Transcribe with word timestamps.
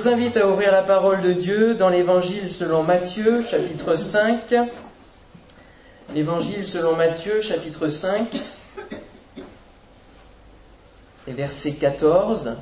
vous 0.00 0.08
invite 0.08 0.38
à 0.38 0.48
ouvrir 0.48 0.72
la 0.72 0.80
parole 0.80 1.20
de 1.20 1.34
Dieu 1.34 1.74
dans 1.74 1.90
l'évangile 1.90 2.50
selon 2.50 2.82
Matthieu, 2.82 3.42
chapitre 3.42 3.96
5. 3.96 4.54
L'évangile 6.14 6.66
selon 6.66 6.96
Matthieu, 6.96 7.42
chapitre 7.42 7.88
5, 7.88 8.34
et 11.28 11.32
verset 11.32 11.72
14. 11.72 12.56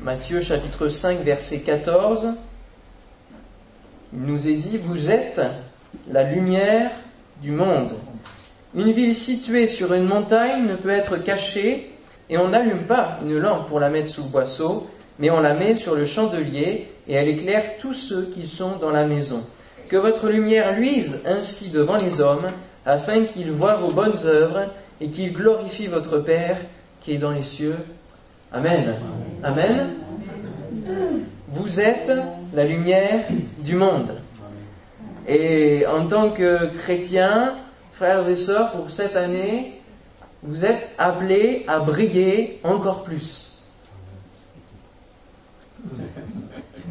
Matthieu, 0.00 0.40
chapitre 0.40 0.88
5, 0.88 1.20
verset 1.20 1.60
14. 1.60 2.34
Il 4.14 4.20
nous 4.20 4.48
est 4.48 4.56
dit, 4.56 4.78
vous 4.78 5.12
êtes 5.12 5.40
la 6.10 6.24
lumière 6.24 6.90
du 7.40 7.52
monde. 7.52 7.92
Une 8.74 8.90
ville 8.90 9.14
située 9.14 9.68
sur 9.68 9.94
une 9.94 10.06
montagne 10.06 10.66
ne 10.66 10.74
peut 10.74 10.90
être 10.90 11.18
cachée 11.18 11.92
et 12.28 12.36
on 12.36 12.48
n'allume 12.48 12.82
pas 12.82 13.20
une 13.22 13.38
lampe 13.38 13.68
pour 13.68 13.78
la 13.78 13.90
mettre 13.90 14.08
sous 14.08 14.24
le 14.24 14.28
boisseau, 14.28 14.88
mais 15.18 15.30
on 15.30 15.40
la 15.40 15.54
met 15.54 15.76
sur 15.76 15.94
le 15.94 16.06
chandelier 16.06 16.88
et 17.06 17.14
elle 17.14 17.28
éclaire 17.28 17.78
tous 17.78 17.92
ceux 17.92 18.32
qui 18.34 18.46
sont 18.46 18.76
dans 18.80 18.90
la 18.90 19.04
maison. 19.04 19.42
Que 19.88 19.96
votre 19.96 20.28
lumière 20.28 20.78
luise 20.78 21.20
ainsi 21.26 21.70
devant 21.70 21.96
les 21.96 22.20
hommes, 22.20 22.50
afin 22.86 23.24
qu'ils 23.24 23.52
voient 23.52 23.76
vos 23.76 23.92
bonnes 23.92 24.18
œuvres 24.24 24.66
et 25.00 25.08
qu'ils 25.08 25.32
glorifient 25.32 25.86
votre 25.86 26.18
Père 26.18 26.58
qui 27.00 27.12
est 27.12 27.18
dans 27.18 27.32
les 27.32 27.42
cieux. 27.42 27.76
Amen. 28.52 28.94
Amen. 29.42 29.90
Vous 31.48 31.80
êtes 31.80 32.10
la 32.54 32.64
lumière 32.64 33.24
du 33.58 33.74
monde. 33.74 34.16
Et 35.26 35.86
en 35.86 36.06
tant 36.06 36.30
que 36.30 36.66
chrétiens, 36.78 37.54
frères 37.92 38.28
et 38.28 38.36
sœurs, 38.36 38.72
pour 38.72 38.90
cette 38.90 39.16
année, 39.16 39.72
vous 40.42 40.64
êtes 40.64 40.92
appelés 40.98 41.64
à 41.66 41.80
briller 41.80 42.60
encore 42.64 43.04
plus. 43.04 43.53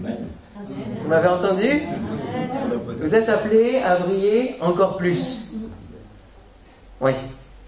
Vous 0.01 1.09
m'avez 1.09 1.27
entendu? 1.27 1.83
Vous 2.99 3.15
êtes 3.15 3.29
appelés 3.29 3.77
à 3.77 3.97
briller 3.97 4.55
encore 4.61 4.97
plus. 4.97 5.53
Oui, 7.01 7.11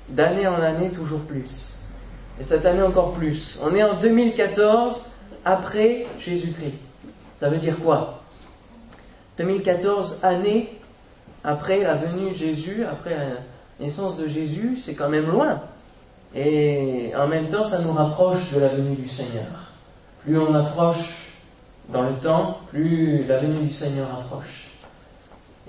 d'année 0.10 0.48
en 0.48 0.62
année, 0.62 0.90
toujours 0.90 1.22
plus. 1.22 1.80
Et 2.40 2.44
cette 2.44 2.66
année 2.66 2.82
encore 2.82 3.14
plus. 3.14 3.60
On 3.64 3.74
est 3.76 3.84
en 3.84 4.00
2014 4.00 5.12
après 5.44 6.06
Jésus-Christ. 6.20 6.76
Ça 7.40 7.50
veut 7.50 7.58
dire 7.58 7.80
quoi? 7.80 8.22
2014 9.38 10.20
années 10.24 10.70
après 11.44 11.84
la 11.84 11.96
venue 11.96 12.32
de 12.32 12.36
Jésus, 12.36 12.86
après 12.90 13.16
la 13.16 13.26
naissance 13.80 14.18
de 14.18 14.28
Jésus, 14.28 14.78
c'est 14.84 14.94
quand 14.94 15.10
même 15.10 15.30
loin. 15.30 15.62
Et 16.34 17.14
en 17.18 17.28
même 17.28 17.48
temps, 17.48 17.64
ça 17.64 17.82
nous 17.82 17.94
rapproche 17.94 18.52
de 18.54 18.60
la 18.60 18.70
venue 18.70 18.96
du 18.96 19.08
Seigneur. 19.08 19.74
Plus 20.24 20.38
on 20.40 20.54
approche 20.56 21.25
dans 21.90 22.04
le 22.04 22.14
temps, 22.14 22.58
plus 22.70 23.26
la 23.26 23.38
venue 23.38 23.66
du 23.66 23.74
Seigneur 23.74 24.08
approche. 24.12 24.72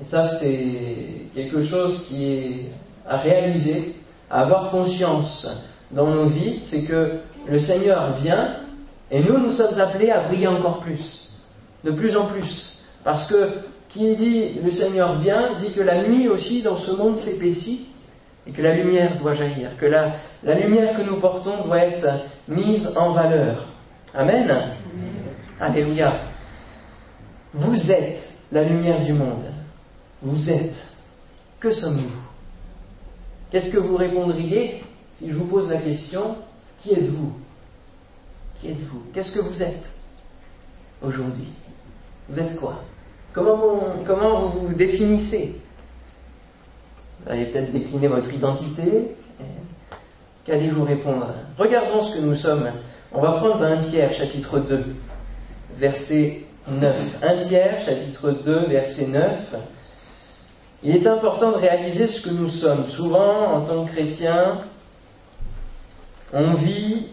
Et 0.00 0.04
ça, 0.04 0.26
c'est 0.26 1.28
quelque 1.34 1.60
chose 1.62 2.06
qui 2.08 2.32
est 2.32 2.72
à 3.06 3.16
réaliser, 3.18 3.94
à 4.30 4.42
avoir 4.42 4.70
conscience 4.70 5.46
dans 5.92 6.06
nos 6.06 6.26
vies, 6.26 6.58
c'est 6.60 6.84
que 6.84 7.12
le 7.48 7.58
Seigneur 7.58 8.12
vient 8.16 8.56
et 9.10 9.20
nous, 9.20 9.38
nous 9.38 9.50
sommes 9.50 9.78
appelés 9.78 10.10
à 10.10 10.20
briller 10.20 10.48
encore 10.48 10.80
plus, 10.80 11.42
de 11.84 11.92
plus 11.92 12.16
en 12.16 12.26
plus. 12.26 12.84
Parce 13.04 13.26
que 13.26 13.48
qui 13.88 14.16
dit 14.16 14.60
le 14.62 14.70
Seigneur 14.70 15.18
vient, 15.20 15.54
dit 15.60 15.72
que 15.72 15.80
la 15.80 16.06
nuit 16.06 16.28
aussi 16.28 16.62
dans 16.62 16.76
ce 16.76 16.90
monde 16.90 17.16
s'épaissit 17.16 17.92
et 18.46 18.50
que 18.50 18.62
la 18.62 18.74
lumière 18.74 19.12
doit 19.20 19.32
jaillir, 19.32 19.70
que 19.78 19.86
la, 19.86 20.12
la 20.42 20.54
lumière 20.54 20.94
que 20.96 21.02
nous 21.02 21.16
portons 21.16 21.64
doit 21.64 21.78
être 21.78 22.06
mise 22.48 22.96
en 22.96 23.12
valeur. 23.12 23.64
Amen. 24.14 24.52
Alléluia. 25.58 26.12
Vous 27.54 27.90
êtes 27.90 28.44
la 28.52 28.62
lumière 28.62 29.00
du 29.00 29.14
monde. 29.14 29.44
Vous 30.20 30.50
êtes. 30.50 30.96
Que 31.58 31.72
sommes-nous? 31.72 32.12
Qu'est-ce 33.50 33.70
que 33.70 33.78
vous 33.78 33.96
répondriez 33.96 34.84
si 35.10 35.30
je 35.30 35.34
vous 35.34 35.46
pose 35.46 35.70
la 35.70 35.78
question 35.78 36.36
Qui 36.82 36.92
êtes-vous? 36.92 37.32
Qui 38.60 38.68
êtes-vous? 38.68 39.02
Qu'est-ce 39.14 39.32
que 39.32 39.40
vous 39.40 39.62
êtes 39.62 39.90
aujourd'hui? 41.00 41.48
Vous 42.28 42.38
êtes 42.38 42.56
quoi? 42.56 42.82
Comment 43.32 43.56
vous, 43.56 43.80
comment 44.04 44.48
vous 44.48 44.68
vous 44.68 44.74
définissez? 44.74 45.58
Vous 47.20 47.30
allez 47.30 47.46
peut-être 47.46 47.72
décliner 47.72 48.08
votre 48.08 48.32
identité. 48.32 49.16
Qu'allez-vous 50.44 50.84
répondre? 50.84 51.28
Regardons 51.58 52.02
ce 52.02 52.16
que 52.16 52.20
nous 52.20 52.34
sommes. 52.34 52.70
On 53.12 53.20
va 53.20 53.32
prendre 53.32 53.62
1 53.62 53.78
Pierre 53.78 54.12
chapitre 54.12 54.58
2, 54.58 54.84
verset 55.76 56.42
9. 56.68 57.22
1 57.22 57.36
Pierre 57.48 57.80
chapitre 57.80 58.30
2, 58.30 58.66
verset 58.68 59.08
9. 59.08 59.54
Il 60.82 60.96
est 60.96 61.06
important 61.06 61.52
de 61.52 61.56
réaliser 61.56 62.06
ce 62.06 62.20
que 62.20 62.30
nous 62.30 62.48
sommes. 62.48 62.86
Souvent, 62.86 63.54
en 63.54 63.60
tant 63.62 63.84
que 63.84 63.92
chrétien, 63.92 64.58
on 66.32 66.54
vit 66.54 67.06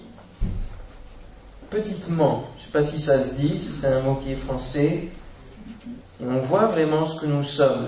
petitement. 1.70 2.46
Je 2.58 2.62
ne 2.62 2.66
sais 2.66 2.72
pas 2.72 2.84
si 2.84 3.02
ça 3.02 3.22
se 3.22 3.34
dit, 3.36 3.60
si 3.60 3.74
c'est 3.74 3.88
un 3.88 4.02
mot 4.02 4.16
qui 4.16 4.32
est 4.32 4.36
français. 4.36 5.10
on 6.22 6.38
voit 6.38 6.68
vraiment 6.68 7.06
ce 7.06 7.20
que 7.20 7.26
nous 7.26 7.44
sommes. 7.44 7.88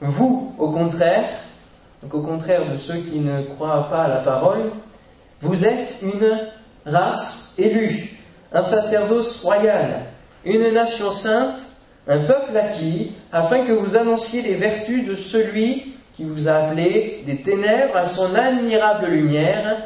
Vous, 0.00 0.54
au 0.58 0.70
contraire, 0.70 1.28
donc 2.02 2.14
au 2.14 2.22
contraire 2.22 2.70
de 2.70 2.76
ceux 2.76 2.98
qui 2.98 3.18
ne 3.18 3.42
croient 3.42 3.88
pas 3.88 4.04
à 4.04 4.08
la 4.08 4.18
parole, 4.18 4.70
vous 5.40 5.64
êtes 5.64 6.02
une 6.02 6.38
race 6.86 7.54
élue, 7.58 8.17
un 8.52 8.62
sacerdoce 8.62 9.42
royal, 9.42 10.00
une 10.44 10.72
nation 10.72 11.10
sainte, 11.10 11.58
un 12.06 12.20
peuple 12.20 12.56
acquis, 12.56 13.12
afin 13.32 13.64
que 13.64 13.72
vous 13.72 13.96
annonciez 13.96 14.42
les 14.42 14.54
vertus 14.54 15.06
de 15.06 15.14
celui 15.14 15.94
qui 16.14 16.24
vous 16.24 16.48
a 16.48 16.54
appelé 16.54 17.22
des 17.26 17.36
ténèbres 17.36 17.96
à 17.96 18.06
son 18.06 18.34
admirable 18.34 19.06
lumière, 19.06 19.76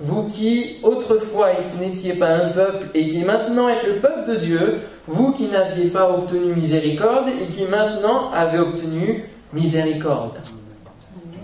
vous 0.00 0.24
qui 0.28 0.78
autrefois 0.82 1.50
n'étiez 1.78 2.14
pas 2.14 2.30
un 2.30 2.48
peuple 2.48 2.86
et 2.94 3.08
qui 3.08 3.24
maintenant 3.24 3.68
êtes 3.68 3.84
le 3.84 3.96
peuple 3.96 4.30
de 4.30 4.36
Dieu, 4.36 4.80
vous 5.06 5.32
qui 5.32 5.48
n'aviez 5.48 5.90
pas 5.90 6.08
obtenu 6.10 6.54
miséricorde 6.54 7.28
et 7.28 7.52
qui 7.52 7.64
maintenant 7.64 8.30
avez 8.32 8.58
obtenu 8.58 9.24
miséricorde. 9.52 10.38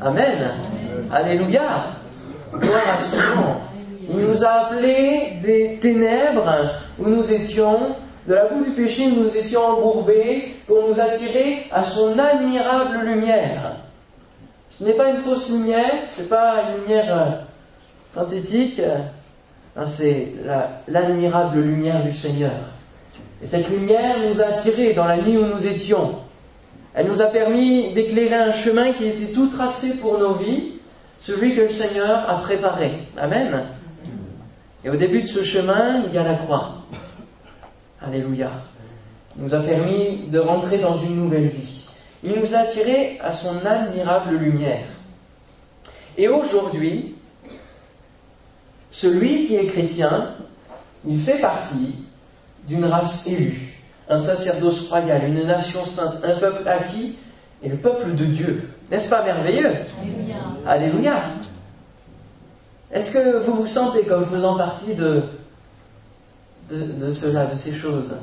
Amen. 0.00 0.50
Alléluia. 1.10 1.62
Gloire 2.52 2.98
à. 2.98 3.67
Il 4.08 4.16
nous 4.16 4.44
a 4.44 4.48
appelés 4.48 5.32
des 5.42 5.78
ténèbres 5.80 6.70
où 6.98 7.08
nous 7.08 7.32
étions, 7.32 7.96
de 8.26 8.34
la 8.34 8.46
boue 8.46 8.64
du 8.64 8.70
péché 8.70 9.06
où 9.08 9.24
nous 9.24 9.36
étions 9.36 9.62
embourbés, 9.62 10.54
pour 10.66 10.88
nous 10.88 10.98
attirer 10.98 11.66
à 11.70 11.84
son 11.84 12.18
admirable 12.18 13.00
lumière. 13.04 13.76
Ce 14.70 14.84
n'est 14.84 14.92
pas 14.92 15.10
une 15.10 15.18
fausse 15.18 15.50
lumière, 15.50 15.90
ce 16.14 16.22
n'est 16.22 16.28
pas 16.28 16.62
une 16.62 16.82
lumière 16.82 17.44
synthétique, 18.14 18.80
c'est 19.86 20.28
l'admirable 20.88 21.60
lumière 21.60 22.02
du 22.02 22.12
Seigneur. 22.12 22.52
Et 23.42 23.46
cette 23.46 23.68
lumière 23.68 24.16
nous 24.28 24.40
a 24.40 24.46
attirés 24.46 24.94
dans 24.94 25.04
la 25.04 25.18
nuit 25.18 25.36
où 25.36 25.46
nous 25.46 25.66
étions. 25.66 26.16
Elle 26.94 27.06
nous 27.06 27.22
a 27.22 27.26
permis 27.26 27.92
d'éclairer 27.92 28.34
un 28.34 28.52
chemin 28.52 28.92
qui 28.92 29.06
était 29.06 29.32
tout 29.32 29.48
tracé 29.48 29.98
pour 30.00 30.18
nos 30.18 30.34
vies, 30.34 30.72
celui 31.20 31.54
que 31.54 31.62
le 31.62 31.68
Seigneur 31.68 32.28
a 32.28 32.40
préparé. 32.40 32.90
Amen. 33.16 33.64
Et 34.88 34.90
au 34.90 34.96
début 34.96 35.20
de 35.20 35.26
ce 35.26 35.44
chemin, 35.44 36.02
il 36.06 36.14
y 36.14 36.16
a 36.16 36.22
la 36.22 36.34
croix. 36.36 36.76
Alléluia. 38.00 38.50
Il 39.36 39.44
nous 39.44 39.54
a 39.54 39.60
permis 39.60 40.28
de 40.28 40.38
rentrer 40.38 40.78
dans 40.78 40.96
une 40.96 41.16
nouvelle 41.16 41.48
vie. 41.48 41.90
Il 42.24 42.32
nous 42.32 42.54
a 42.54 42.60
attirés 42.60 43.18
à 43.22 43.30
son 43.34 43.66
admirable 43.66 44.36
lumière. 44.36 44.86
Et 46.16 46.26
aujourd'hui, 46.28 47.16
celui 48.90 49.46
qui 49.46 49.56
est 49.56 49.66
chrétien, 49.66 50.30
il 51.06 51.20
fait 51.20 51.38
partie 51.38 51.96
d'une 52.66 52.86
race 52.86 53.26
élue, 53.26 53.82
un 54.08 54.16
sacerdoce 54.16 54.88
royal, 54.88 55.22
une 55.28 55.46
nation 55.46 55.84
sainte, 55.84 56.24
un 56.24 56.38
peuple 56.38 56.66
acquis 56.66 57.18
et 57.62 57.68
le 57.68 57.76
peuple 57.76 58.14
de 58.14 58.24
Dieu. 58.24 58.70
N'est-ce 58.90 59.10
pas 59.10 59.22
merveilleux? 59.22 59.74
Alléluia. 60.66 61.12
Est-ce 62.90 63.12
que 63.12 63.44
vous 63.44 63.54
vous 63.54 63.66
sentez 63.66 64.04
comme 64.04 64.24
faisant 64.24 64.56
partie 64.56 64.94
de, 64.94 65.22
cela, 66.70 67.46
de 67.46 67.56
ces 67.56 67.72
choses, 67.72 68.16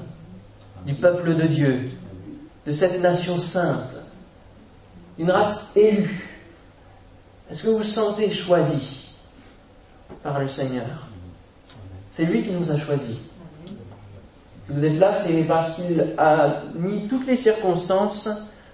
du 0.85 0.95
peuple 0.95 1.35
de 1.35 1.43
Dieu, 1.43 1.91
de 2.65 2.71
cette 2.71 2.99
nation 2.99 3.37
sainte, 3.37 3.95
une 5.19 5.29
race 5.29 5.71
élue? 5.75 6.29
Est-ce 7.49 7.63
que 7.63 7.69
vous 7.69 7.77
vous 7.77 7.83
sentez 7.83 8.31
choisi 8.31 9.13
par 10.23 10.39
le 10.39 10.47
Seigneur? 10.47 11.07
C'est 12.11 12.25
lui 12.25 12.43
qui 12.43 12.51
nous 12.51 12.71
a 12.71 12.79
choisis. 12.79 13.17
Si 14.65 14.71
vous 14.71 14.83
êtes 14.83 14.97
là, 14.97 15.13
c'est 15.13 15.43
parce 15.43 15.75
qu'il 15.75 16.15
a 16.17 16.63
mis 16.73 17.07
toutes 17.07 17.27
les 17.27 17.37
circonstances 17.37 18.29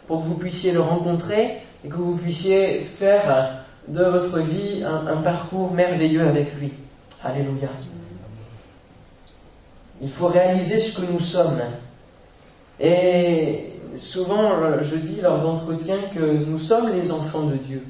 pour 0.07 0.21
que 0.21 0.27
vous 0.27 0.35
puissiez 0.35 0.71
le 0.71 0.79
rencontrer 0.79 1.57
et 1.83 1.89
que 1.89 1.95
vous 1.95 2.15
puissiez 2.15 2.79
faire 2.79 3.60
de 3.91 4.03
votre 4.05 4.39
vie 4.39 4.83
un, 4.83 5.17
parcours 5.17 5.71
merveilleux 5.73 6.25
avec 6.25 6.55
lui. 6.55 6.71
Alléluia. 7.23 7.69
Il 10.01 10.09
faut 10.09 10.27
réaliser 10.27 10.79
ce 10.79 11.01
que 11.01 11.11
nous 11.11 11.19
sommes. 11.19 11.59
Et 12.79 13.73
souvent, 13.99 14.81
je 14.81 14.95
dis 14.95 15.21
lors 15.21 15.39
d'entretien 15.39 15.97
que 16.15 16.45
nous 16.45 16.57
sommes 16.57 16.91
les 16.93 17.11
enfants 17.11 17.43
de 17.43 17.55
Dieu. 17.55 17.85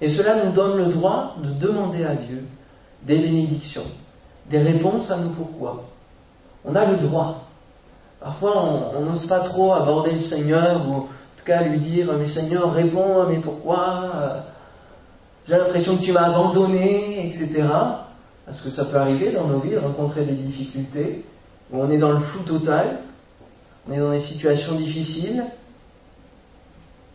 Et 0.00 0.08
cela 0.08 0.44
nous 0.44 0.52
donne 0.52 0.76
le 0.76 0.86
droit 0.86 1.36
de 1.42 1.50
demander 1.66 2.04
à 2.04 2.14
Dieu 2.14 2.44
des 3.02 3.16
bénédictions, 3.16 3.86
des 4.50 4.58
réponses 4.58 5.10
à 5.10 5.16
nos 5.16 5.30
pourquoi. 5.30 5.84
On 6.64 6.76
a 6.76 6.84
le 6.84 6.96
droit. 6.96 7.48
Parfois, 8.20 8.92
on 8.94 9.00
n'ose 9.00 9.26
pas 9.26 9.40
trop 9.40 9.72
aborder 9.72 10.12
le 10.12 10.20
Seigneur 10.20 10.86
ou 10.86 10.92
en 10.94 11.00
tout 11.38 11.44
cas 11.46 11.62
lui 11.62 11.78
dire 11.78 12.12
Mais 12.18 12.26
Seigneur, 12.26 12.72
réponds 12.72 13.26
mes 13.26 13.38
pourquoi. 13.38 14.44
J'ai 15.48 15.56
l'impression 15.56 15.96
que 15.96 16.02
tu 16.02 16.12
m'as 16.12 16.24
abandonné, 16.24 17.26
etc. 17.26 17.64
Parce 18.44 18.60
que 18.60 18.70
ça 18.70 18.84
peut 18.84 18.96
arriver 18.96 19.30
dans 19.30 19.46
nos 19.46 19.58
vies 19.58 19.70
de 19.70 19.78
rencontrer 19.78 20.24
des 20.24 20.34
difficultés 20.34 21.24
où 21.72 21.80
on 21.80 21.90
est 21.90 21.98
dans 21.98 22.12
le 22.12 22.20
flou 22.20 22.42
total, 22.44 22.98
on 23.88 23.92
est 23.92 23.98
dans 23.98 24.12
des 24.12 24.20
situations 24.20 24.74
difficiles, 24.74 25.44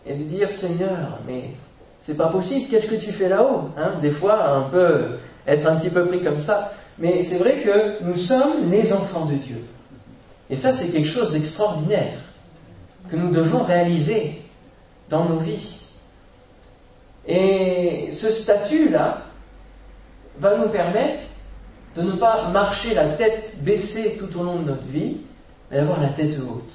et 0.05 0.15
de 0.15 0.23
dire 0.23 0.51
Seigneur, 0.51 1.19
mais 1.27 1.51
c'est 1.99 2.17
pas 2.17 2.27
possible, 2.27 2.69
qu'est-ce 2.69 2.87
que 2.87 2.95
tu 2.95 3.11
fais 3.11 3.29
là-haut 3.29 3.69
hein? 3.77 3.93
Des 4.01 4.11
fois, 4.11 4.49
un 4.49 4.63
peu, 4.63 5.17
être 5.47 5.67
un 5.67 5.75
petit 5.77 5.89
peu 5.89 6.05
pris 6.07 6.21
comme 6.21 6.39
ça. 6.39 6.73
Mais 6.97 7.23
c'est 7.23 7.39
vrai 7.39 7.61
que 7.63 8.03
nous 8.03 8.15
sommes 8.15 8.69
les 8.69 8.91
enfants 8.91 9.25
de 9.25 9.35
Dieu. 9.35 9.63
Et 10.49 10.55
ça, 10.55 10.73
c'est 10.73 10.91
quelque 10.91 11.07
chose 11.07 11.31
d'extraordinaire 11.31 12.19
que 13.09 13.15
nous 13.15 13.31
devons 13.31 13.63
réaliser 13.63 14.41
dans 15.09 15.25
nos 15.25 15.37
vies. 15.37 15.80
Et 17.27 18.09
ce 18.11 18.31
statut-là 18.31 19.21
va 20.39 20.57
nous 20.57 20.69
permettre 20.69 21.23
de 21.95 22.01
ne 22.01 22.11
pas 22.13 22.47
marcher 22.49 22.93
la 22.93 23.05
tête 23.09 23.63
baissée 23.63 24.17
tout 24.17 24.39
au 24.39 24.43
long 24.43 24.59
de 24.59 24.69
notre 24.69 24.87
vie, 24.87 25.17
mais 25.69 25.77
d'avoir 25.77 26.01
la 26.01 26.09
tête 26.09 26.37
haute. 26.39 26.73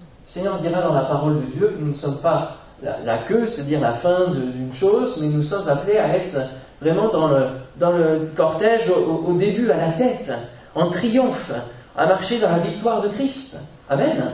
Le 0.00 0.32
Seigneur 0.32 0.58
dira 0.58 0.80
dans 0.80 0.94
la 0.94 1.02
parole 1.02 1.40
de 1.40 1.46
Dieu 1.52 1.68
que 1.68 1.80
nous 1.80 1.88
ne 1.88 1.94
sommes 1.94 2.18
pas 2.18 2.56
la, 2.82 3.18
queue, 3.18 3.46
c'est-à-dire 3.46 3.80
la 3.80 3.92
fin 3.92 4.28
d'une 4.28 4.72
chose, 4.72 5.18
mais 5.20 5.28
nous 5.28 5.42
sommes 5.42 5.68
appelés 5.68 5.98
à 5.98 6.16
être 6.16 6.38
vraiment 6.80 7.08
dans 7.08 7.28
le, 7.28 7.48
dans 7.78 7.92
le 7.92 8.30
cortège 8.34 8.90
au, 8.90 9.34
début, 9.34 9.70
à 9.70 9.76
la 9.76 9.92
tête, 9.92 10.32
en 10.74 10.88
triomphe, 10.88 11.52
à 11.96 12.06
marcher 12.06 12.38
dans 12.38 12.50
la 12.50 12.58
victoire 12.58 13.02
de 13.02 13.08
Christ. 13.08 13.58
Amen. 13.88 14.30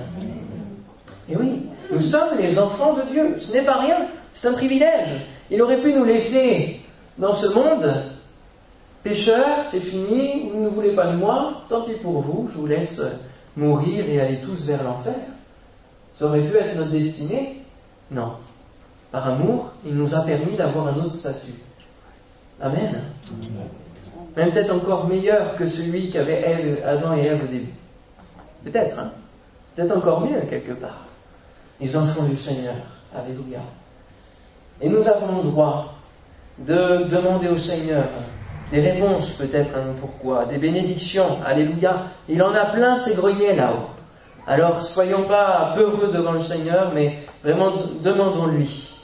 Et 1.29 1.37
oui, 1.37 1.67
nous 1.91 2.01
sommes 2.01 2.39
les 2.39 2.59
enfants 2.59 2.95
de 2.95 3.03
Dieu. 3.11 3.37
Ce 3.41 3.53
n'est 3.53 3.65
pas 3.65 3.81
rien, 3.81 3.97
c'est 4.37 4.49
un 4.49 4.53
privilège. 4.53 5.09
Il 5.51 5.63
aurait 5.63 5.81
pu 5.81 5.95
nous 5.95 6.05
laisser 6.05 6.81
dans 7.19 7.33
ce 7.33 7.47
monde 7.55 7.91
pécheur, 9.03 9.65
c'est 9.67 9.81
fini, 9.81 10.51
vous 10.53 10.65
ne 10.65 10.69
voulez 10.69 10.95
pas 10.95 11.07
de 11.07 11.17
moi, 11.17 11.63
tant 11.69 11.83
pis 11.83 11.95
pour 11.95 12.21
vous, 12.21 12.49
je 12.53 12.59
vous 12.59 12.67
laisse 12.67 13.01
mourir 13.57 14.05
et 14.09 14.21
aller 14.21 14.37
tous 14.41 14.67
vers 14.67 14.83
l'enfer. 14.85 15.15
Ça 16.13 16.27
aurait 16.27 16.43
pu 16.43 16.55
être 16.57 16.77
notre 16.77 16.91
destinée, 16.91 17.63
non. 18.11 18.33
Par 19.11 19.27
amour, 19.27 19.73
il 19.87 19.95
nous 19.95 20.15
a 20.15 20.21
permis 20.21 20.55
d'avoir 20.57 20.89
un 20.89 20.97
autre 20.97 21.15
statut. 21.15 21.55
Amen. 22.61 23.01
Même 24.37 24.51
peut-être 24.51 24.75
encore 24.75 25.07
meilleur 25.07 25.57
que 25.57 25.67
celui 25.67 26.11
qu'avaient 26.11 26.83
Adam 26.85 27.17
et 27.17 27.23
Ève 27.23 27.45
au 27.45 27.47
début. 27.47 27.73
Peut-être, 28.65 28.99
hein. 28.99 29.13
Peut-être 29.75 29.97
encore 29.97 30.21
mieux 30.21 30.41
quelque 30.51 30.73
part. 30.73 31.07
Les 31.81 31.97
enfants 31.97 32.25
du 32.25 32.37
Seigneur. 32.37 32.77
Alléluia. 33.15 33.61
Et 34.81 34.89
nous 34.89 35.09
avons 35.09 35.43
le 35.43 35.51
droit 35.51 35.95
de 36.59 37.05
demander 37.05 37.49
au 37.49 37.59
Seigneur 37.59 38.05
des 38.71 38.81
réponses 38.81 39.31
peut-être 39.31 39.77
à 39.77 39.85
nos 39.85 39.93
pourquoi, 39.95 40.45
des 40.47 40.59
bénédictions. 40.59 41.39
Alléluia. 41.47 42.05
Il 42.29 42.43
en 42.43 42.55
a 42.55 42.67
plein 42.67 42.99
ces 42.99 43.15
greniers 43.15 43.55
là-haut. 43.55 43.91
Alors 44.47 44.83
soyons 44.83 45.25
pas 45.25 45.73
peureux 45.77 46.11
devant 46.13 46.33
le 46.33 46.41
Seigneur, 46.41 46.93
mais 46.95 47.19
vraiment 47.43 47.73
demandons-lui. 48.03 49.03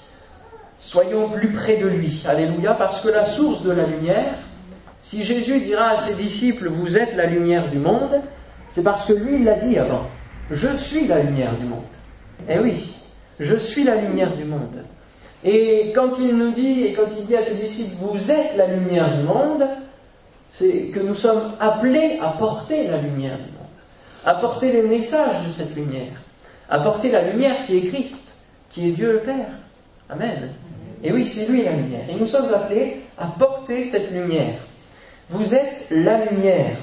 Soyons 0.76 1.28
plus 1.28 1.48
près 1.52 1.76
de 1.76 1.86
lui. 1.86 2.22
Alléluia, 2.28 2.74
parce 2.74 3.00
que 3.00 3.08
la 3.08 3.24
source 3.24 3.62
de 3.62 3.72
la 3.72 3.86
lumière, 3.86 4.34
si 5.00 5.24
Jésus 5.24 5.60
dira 5.60 5.90
à 5.90 5.98
ses 5.98 6.20
disciples, 6.20 6.68
vous 6.68 6.96
êtes 6.96 7.16
la 7.16 7.26
lumière 7.26 7.68
du 7.68 7.78
monde, 7.78 8.20
c'est 8.68 8.82
parce 8.82 9.06
que 9.06 9.12
lui, 9.12 9.36
il 9.36 9.44
l'a 9.44 9.54
dit 9.54 9.78
avant. 9.78 10.06
Je 10.50 10.76
suis 10.76 11.06
la 11.06 11.20
lumière 11.20 11.54
du 11.56 11.66
monde. 11.66 11.82
Eh 12.48 12.58
oui, 12.58 12.96
je 13.38 13.56
suis 13.56 13.84
la 13.84 13.96
lumière 13.96 14.34
du 14.34 14.44
monde. 14.44 14.84
Et 15.44 15.92
quand 15.94 16.10
il 16.20 16.36
nous 16.36 16.52
dit, 16.52 16.82
et 16.82 16.92
quand 16.92 17.08
il 17.18 17.26
dit 17.26 17.36
à 17.36 17.42
ses 17.42 17.56
disciples, 17.56 17.96
vous 18.00 18.30
êtes 18.30 18.56
la 18.56 18.66
lumière 18.66 19.16
du 19.16 19.22
monde, 19.24 19.66
c'est 20.50 20.88
que 20.92 21.00
nous 21.00 21.14
sommes 21.14 21.52
appelés 21.58 22.18
à 22.20 22.32
porter 22.38 22.86
la 22.88 22.98
lumière 22.98 23.36
du 23.38 23.44
monde 23.44 23.62
apporter 24.24 24.72
les 24.72 24.82
messages 24.82 25.46
de 25.46 25.50
cette 25.50 25.74
lumière, 25.74 26.12
apporter 26.68 27.10
la 27.10 27.22
lumière 27.22 27.54
qui 27.66 27.78
est 27.78 27.82
Christ, 27.82 28.44
qui 28.70 28.88
est 28.88 28.92
Dieu 28.92 29.12
le 29.12 29.18
Père. 29.20 29.48
Amen. 30.08 30.50
Et 31.02 31.12
oui, 31.12 31.26
c'est 31.26 31.50
lui 31.50 31.64
la 31.64 31.72
lumière. 31.72 32.02
Et 32.08 32.14
nous 32.14 32.26
sommes 32.26 32.52
appelés 32.54 33.00
à 33.18 33.26
porter 33.26 33.84
cette 33.84 34.12
lumière. 34.12 34.54
Vous 35.28 35.54
êtes 35.54 35.86
la 35.90 36.24
lumière. 36.24 36.76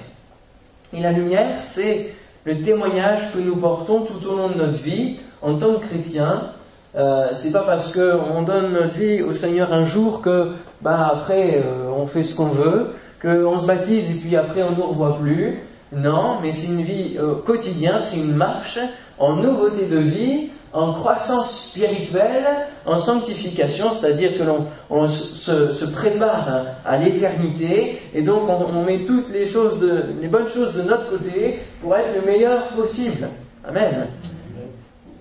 Et 0.94 1.02
la 1.02 1.12
lumière, 1.12 1.62
c'est 1.64 2.14
le 2.44 2.62
témoignage 2.62 3.32
que 3.34 3.40
nous 3.40 3.56
portons 3.56 4.02
tout 4.02 4.28
au 4.28 4.36
long 4.36 4.50
de 4.50 4.56
notre 4.56 4.82
vie 4.82 5.18
en 5.42 5.58
tant 5.58 5.76
que 5.76 5.86
chrétiens. 5.86 6.52
Euh, 6.96 7.30
c'est 7.34 7.52
pas 7.52 7.64
parce 7.64 7.94
qu'on 7.94 8.42
donne 8.42 8.74
notre 8.74 8.96
vie 8.96 9.22
au 9.22 9.34
Seigneur 9.34 9.72
un 9.74 9.86
jour 9.86 10.22
que, 10.22 10.52
bah, 10.82 11.12
après, 11.14 11.62
euh, 11.64 11.90
on 11.96 12.08
fait 12.08 12.24
ce 12.24 12.34
qu'on 12.34 12.48
veut, 12.48 12.88
qu'on 13.22 13.60
se 13.60 13.66
baptise 13.66 14.10
et 14.10 14.16
puis 14.16 14.36
après 14.36 14.64
on 14.64 14.72
ne 14.72 14.76
nous 14.78 14.88
revoit 14.88 15.18
plus. 15.20 15.60
Non, 15.92 16.38
mais 16.42 16.52
c'est 16.54 16.68
une 16.68 16.82
vie 16.82 17.18
euh, 17.20 17.36
quotidienne, 17.36 18.00
c'est 18.02 18.20
une 18.20 18.36
marche 18.36 18.80
en 19.18 19.36
nouveauté 19.36 19.86
de 19.86 19.98
vie, 19.98 20.50
en 20.72 20.94
croissance 20.94 21.72
spirituelle, 21.72 22.46
en 22.86 22.98
sanctification, 22.98 23.92
c'est-à-dire 23.92 24.38
que 24.38 24.44
l'on 24.44 25.08
se, 25.08 25.86
prépare 25.86 26.66
à, 26.86 26.98
l'éternité, 26.98 28.00
et 28.14 28.22
donc 28.22 28.44
on, 28.48 28.84
met 28.84 29.00
toutes 29.00 29.32
les 29.34 29.48
choses, 29.48 29.80
les 30.22 30.28
bonnes 30.28 30.48
choses 30.48 30.76
de 30.76 30.84
notre 30.84 31.10
côté 31.10 31.60
pour 31.82 31.96
être 31.96 32.16
le 32.16 32.32
meilleur 32.32 32.68
possible. 32.70 33.28
Amen. 33.68 34.08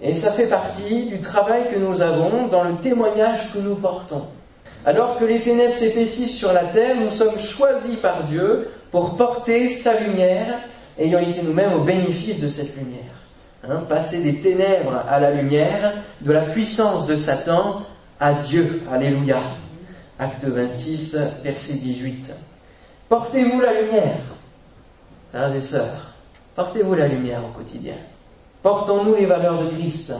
Et 0.00 0.14
ça 0.14 0.32
fait 0.32 0.46
partie 0.46 1.06
du 1.06 1.18
travail 1.18 1.62
que 1.72 1.78
nous 1.78 2.02
avons 2.02 2.46
dans 2.46 2.64
le 2.64 2.76
témoignage 2.76 3.52
que 3.52 3.58
nous 3.58 3.74
portons. 3.74 4.26
Alors 4.86 5.18
que 5.18 5.24
les 5.24 5.40
ténèbres 5.40 5.74
s'épaississent 5.74 6.36
sur 6.36 6.52
la 6.52 6.64
terre, 6.64 6.96
nous 6.96 7.10
sommes 7.10 7.38
choisis 7.38 7.96
par 7.96 8.24
Dieu 8.24 8.70
pour 8.92 9.16
porter 9.16 9.68
sa 9.70 9.98
lumière, 9.98 10.54
ayant 10.98 11.18
été 11.18 11.42
nous-mêmes 11.42 11.74
au 11.74 11.80
bénéfice 11.80 12.40
de 12.40 12.48
cette 12.48 12.76
lumière. 12.76 13.02
Hein, 13.68 13.82
passer 13.88 14.22
des 14.22 14.36
ténèbres 14.40 15.02
à 15.08 15.18
la 15.18 15.32
lumière, 15.32 15.92
de 16.20 16.32
la 16.32 16.42
puissance 16.42 17.06
de 17.06 17.16
Satan 17.16 17.82
à 18.20 18.34
Dieu. 18.34 18.82
Alléluia. 18.90 19.38
Acte 20.18 20.44
26, 20.44 21.42
verset 21.42 21.74
18. 21.74 22.34
Portez-vous 23.08 23.60
la 23.60 23.80
lumière, 23.80 24.18
frères 25.30 25.54
et 25.54 25.60
sœurs. 25.60 26.14
Portez-vous 26.54 26.94
la 26.94 27.08
lumière 27.08 27.40
au 27.44 27.56
quotidien. 27.56 27.94
Portons-nous 28.62 29.14
les 29.14 29.26
valeurs 29.26 29.62
de 29.62 29.68
Christ. 29.68 30.14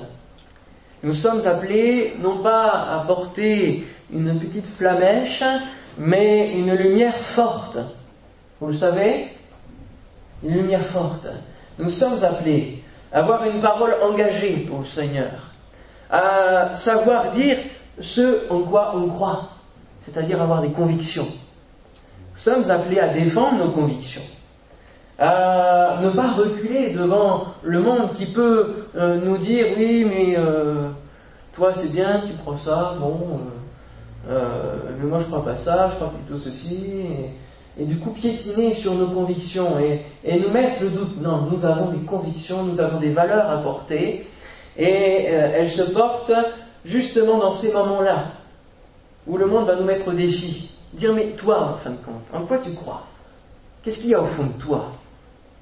Nous 1.03 1.15
sommes 1.15 1.47
appelés 1.47 2.15
non 2.21 2.39
pas 2.39 2.71
à 2.71 3.05
porter 3.07 3.87
une 4.13 4.39
petite 4.39 4.67
flamèche, 4.67 5.45
mais 5.99 6.55
une 6.55 6.75
lumière 6.75 7.17
forte. 7.17 7.79
Vous 8.61 8.69
le 8.69 8.73
savez? 8.73 9.29
Une 10.43 10.55
lumière 10.55 10.87
forte. 10.87 11.29
Nous 11.79 11.91
sommes 11.91 12.23
appelés 12.25 12.83
à 13.13 13.19
avoir 13.21 13.45
une 13.45 13.61
parole 13.61 13.95
engagée 14.03 14.67
pour 14.69 14.81
le 14.81 14.87
Seigneur, 14.87 15.31
à 16.11 16.75
savoir 16.75 17.31
dire 17.31 17.59
ce 18.01 18.51
en 18.51 18.61
quoi 18.61 18.93
on 18.97 19.09
croit, 19.09 19.49
c'est-à-dire 20.01 20.41
avoir 20.43 20.63
des 20.63 20.71
convictions. 20.71 21.27
Nous 22.33 22.39
sommes 22.39 22.71
appelés 22.71 23.01
à 23.01 23.09
défendre 23.09 23.65
nos 23.65 23.71
convictions, 23.71 24.23
à 25.19 25.99
ne 26.01 26.11
pas 26.11 26.29
reculer 26.33 26.91
devant 26.91 27.47
le 27.63 27.81
monde 27.81 28.13
qui 28.15 28.27
peut 28.27 28.85
euh, 28.97 29.21
nous 29.21 29.37
dire 29.37 29.67
oui 29.77 30.07
mais 30.09 30.37
euh, 30.39 30.91
toi 31.53 31.73
c'est 31.75 31.93
bien, 31.93 32.23
tu 32.25 32.35
prends 32.35 32.57
ça, 32.57 32.95
bon, 33.01 33.41
euh, 34.31 34.77
mais 34.99 35.07
moi 35.07 35.19
je 35.19 35.25
crois 35.25 35.45
pas 35.45 35.57
ça, 35.57 35.89
je 35.91 35.97
crois 35.97 36.11
plutôt 36.11 36.39
ceci 36.39 36.85
et 37.81 37.85
du 37.85 37.97
coup 37.97 38.11
piétiner 38.11 38.75
sur 38.75 38.95
nos 38.95 39.07
convictions 39.07 39.79
et, 39.81 40.39
nous 40.39 40.51
mettre 40.51 40.83
le 40.83 40.91
doute. 40.91 41.21
Non, 41.21 41.49
nous 41.51 41.65
avons 41.65 41.91
des 41.91 42.05
convictions, 42.05 42.63
nous 42.65 42.81
avons 42.81 42.99
des 42.99 43.11
valeurs 43.11 43.49
à 43.49 43.59
porter, 43.59 44.27
et 44.77 45.25
elles 45.25 45.69
se 45.69 45.83
portent 45.93 46.33
justement 46.85 47.39
dans 47.39 47.53
ces 47.53 47.73
moments-là, 47.73 48.25
où 49.29 49.37
le 49.37 49.47
monde 49.47 49.67
va 49.67 49.77
nous 49.77 49.85
mettre 49.85 50.09
au 50.09 50.13
défi. 50.13 50.77
Dire, 50.93 51.13
mais 51.15 51.27
toi, 51.37 51.73
en 51.73 51.75
fin 51.75 51.91
de 51.91 51.97
compte, 51.97 52.25
en 52.35 52.45
quoi 52.47 52.59
tu 52.59 52.73
crois? 52.73 53.07
Qu'est-ce 53.83 54.01
qu'il 54.01 54.11
y 54.11 54.15
a 54.15 54.23
au 54.23 54.27
fond 54.27 54.45
de 54.45 54.61
toi? 54.61 54.93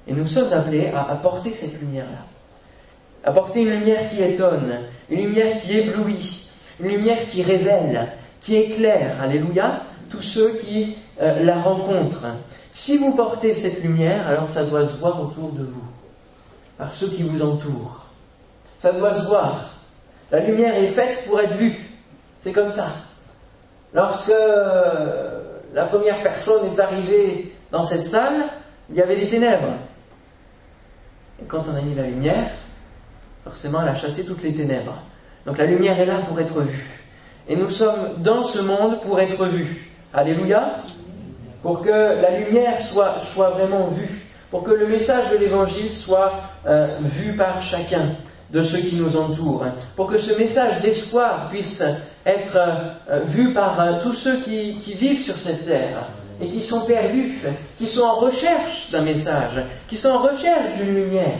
Et 0.07 0.13
nous 0.13 0.27
sommes 0.27 0.51
appelés 0.53 0.87
à 0.95 1.11
apporter 1.11 1.51
cette 1.51 1.79
lumière-là. 1.81 2.25
Apporter 3.23 3.63
une 3.63 3.79
lumière 3.79 4.09
qui 4.09 4.21
étonne, 4.23 4.79
une 5.09 5.21
lumière 5.21 5.59
qui 5.61 5.79
éblouit, 5.79 6.49
une 6.79 6.89
lumière 6.89 7.27
qui 7.29 7.43
révèle, 7.43 8.07
qui 8.39 8.55
éclaire, 8.55 9.21
alléluia, 9.21 9.81
tous 10.09 10.21
ceux 10.21 10.53
qui 10.63 10.95
euh, 11.21 11.43
la 11.43 11.55
rencontre. 11.59 12.25
Si 12.71 12.97
vous 12.97 13.15
portez 13.15 13.53
cette 13.53 13.83
lumière, 13.83 14.27
alors 14.27 14.49
ça 14.49 14.63
doit 14.65 14.85
se 14.85 14.97
voir 14.97 15.21
autour 15.21 15.51
de 15.51 15.63
vous, 15.63 15.87
par 16.77 16.93
ceux 16.93 17.07
qui 17.09 17.23
vous 17.23 17.41
entourent. 17.41 18.05
Ça 18.77 18.93
doit 18.93 19.13
se 19.13 19.25
voir. 19.25 19.71
La 20.31 20.39
lumière 20.39 20.75
est 20.75 20.87
faite 20.87 21.25
pour 21.27 21.39
être 21.39 21.55
vue. 21.55 21.89
C'est 22.39 22.51
comme 22.51 22.71
ça. 22.71 22.89
Lorsque 23.93 24.31
la 25.73 25.85
première 25.85 26.21
personne 26.21 26.71
est 26.71 26.79
arrivée 26.79 27.51
dans 27.71 27.83
cette 27.83 28.05
salle, 28.05 28.43
il 28.89 28.95
y 28.95 29.01
avait 29.01 29.15
des 29.15 29.27
ténèbres. 29.27 29.73
Et 31.41 31.45
quand 31.45 31.63
on 31.71 31.75
a 31.75 31.81
mis 31.81 31.95
la 31.95 32.07
lumière, 32.07 32.49
forcément 33.43 33.81
elle 33.81 33.89
a 33.89 33.95
chassé 33.95 34.25
toutes 34.25 34.43
les 34.43 34.53
ténèbres. 34.53 34.95
Donc 35.45 35.57
la 35.57 35.65
lumière 35.65 35.99
est 35.99 36.05
là 36.05 36.17
pour 36.27 36.39
être 36.39 36.61
vue. 36.61 37.03
Et 37.47 37.55
nous 37.55 37.69
sommes 37.69 38.15
dans 38.17 38.43
ce 38.43 38.59
monde 38.59 38.99
pour 39.01 39.19
être 39.19 39.45
vus. 39.45 39.91
Alléluia. 40.13 40.79
Pour 41.63 41.81
que 41.81 41.89
la 41.89 42.39
lumière 42.39 42.81
soit, 42.81 43.49
vraiment 43.51 43.87
vue. 43.87 44.23
Pour 44.51 44.63
que 44.63 44.71
le 44.71 44.87
message 44.87 45.31
de 45.31 45.37
l'évangile 45.37 45.91
soit 45.91 46.33
euh, 46.65 46.99
vu 47.01 47.33
par 47.33 47.61
chacun 47.61 48.01
de 48.51 48.63
ceux 48.63 48.79
qui 48.79 48.95
nous 48.95 49.17
entourent. 49.17 49.65
Pour 49.95 50.07
que 50.07 50.17
ce 50.17 50.37
message 50.39 50.81
d'espoir 50.81 51.49
puisse 51.49 51.83
être 52.25 52.57
euh, 53.09 53.21
vu 53.25 53.53
par 53.53 53.79
euh, 53.79 53.93
tous 54.01 54.13
ceux 54.13 54.37
qui 54.37 54.93
vivent 54.93 55.21
sur 55.21 55.35
cette 55.35 55.65
terre 55.65 56.07
et 56.41 56.47
qui 56.47 56.61
sont 56.61 56.85
perdus, 56.85 57.39
qui 57.77 57.87
sont 57.87 58.03
en 58.03 58.15
recherche 58.15 58.91
d'un 58.91 59.01
message, 59.01 59.63
qui 59.87 59.97
sont 59.97 60.09
en 60.09 60.19
recherche 60.19 60.75
d'une 60.77 60.95
lumière. 60.95 61.39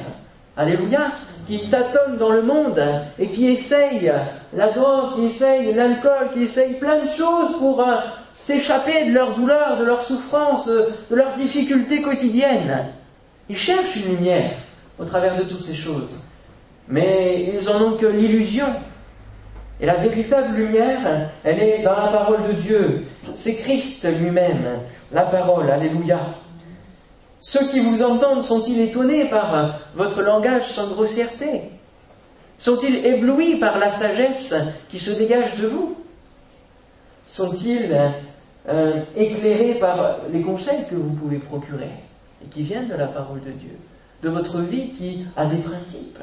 Alléluia 0.56 1.12
qui 1.48 1.70
tâtonnent 1.70 2.18
dans 2.18 2.32
le 2.32 2.42
monde 2.42 2.84
et 3.18 3.28
qui 3.28 3.48
essayent 3.48 4.12
la 4.54 4.72
drogue, 4.72 5.16
qui 5.16 5.26
essayent 5.26 5.74
l'alcool, 5.74 6.32
qui 6.34 6.44
essayent 6.44 6.78
plein 6.78 7.04
de 7.04 7.08
choses 7.08 7.58
pour 7.58 7.80
euh, 7.82 7.96
s'échapper 8.36 9.08
de 9.08 9.14
leur 9.14 9.34
douleur, 9.34 9.78
de 9.80 9.86
leur 9.86 10.04
souffrance, 10.04 10.68
de, 10.68 10.90
leurs 11.10 11.34
difficultés 11.36 12.02
quotidiennes. 12.02 12.86
Ils 13.50 13.58
cherchent 13.58 13.96
une 13.96 14.16
lumière 14.16 14.52
au 15.00 15.06
travers 15.06 15.38
de 15.38 15.44
toutes 15.44 15.62
ces 15.62 15.76
choses. 15.76 16.10
Mais 16.90 17.54
ils 17.54 17.70
en 17.70 17.82
ont 17.82 17.98
que 17.98 18.06
l'illusion. 18.06 18.68
Et 19.80 19.86
la 19.86 19.96
véritable 19.96 20.58
lumière, 20.58 21.30
elle 21.44 21.60
est 21.60 21.84
dans 21.84 21.92
la 21.92 22.08
parole 22.08 22.40
de 22.48 22.54
Dieu. 22.54 23.06
C'est 23.38 23.58
Christ 23.58 24.08
lui-même, 24.20 24.80
la 25.12 25.22
parole. 25.22 25.70
Alléluia. 25.70 26.20
Ceux 27.40 27.68
qui 27.68 27.82
vous 27.82 28.02
entendent 28.02 28.44
sont-ils 28.44 28.82
étonnés 28.82 29.26
par 29.26 29.80
votre 29.94 30.24
langage 30.24 30.68
sans 30.68 30.88
grossièreté? 30.88 31.62
Sont-ils 32.58 33.06
éblouis 33.06 33.60
par 33.60 33.78
la 33.78 33.92
sagesse 33.92 34.56
qui 34.90 34.98
se 34.98 35.12
dégage 35.12 35.56
de 35.58 35.68
vous? 35.68 35.98
Sont-ils 37.28 37.96
euh, 38.70 39.04
éclairés 39.16 39.76
par 39.76 40.18
les 40.34 40.42
conseils 40.42 40.86
que 40.90 40.96
vous 40.96 41.14
pouvez 41.14 41.38
procurer 41.38 41.92
et 42.44 42.48
qui 42.48 42.64
viennent 42.64 42.88
de 42.88 42.96
la 42.96 43.06
parole 43.06 43.44
de 43.44 43.52
Dieu, 43.52 43.78
de 44.24 44.30
votre 44.30 44.62
vie 44.62 44.90
qui 44.90 45.28
a 45.36 45.46
des 45.46 45.58
principes? 45.58 46.18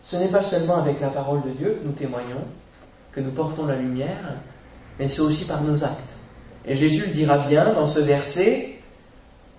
Ce 0.00 0.16
n'est 0.16 0.28
pas 0.28 0.42
seulement 0.42 0.76
avec 0.76 1.02
la 1.02 1.08
parole 1.08 1.42
de 1.42 1.50
Dieu 1.50 1.78
que 1.78 1.86
nous 1.86 1.92
témoignons, 1.92 2.46
que 3.12 3.20
nous 3.20 3.30
portons 3.30 3.66
la 3.66 3.76
lumière, 3.76 4.38
mais 4.98 5.08
c'est 5.08 5.20
aussi 5.20 5.44
par 5.44 5.62
nos 5.62 5.84
actes. 5.84 6.14
Et 6.66 6.74
Jésus 6.74 7.06
le 7.06 7.12
dira 7.12 7.38
bien 7.38 7.72
dans 7.72 7.86
ce 7.86 8.00
verset, 8.00 8.78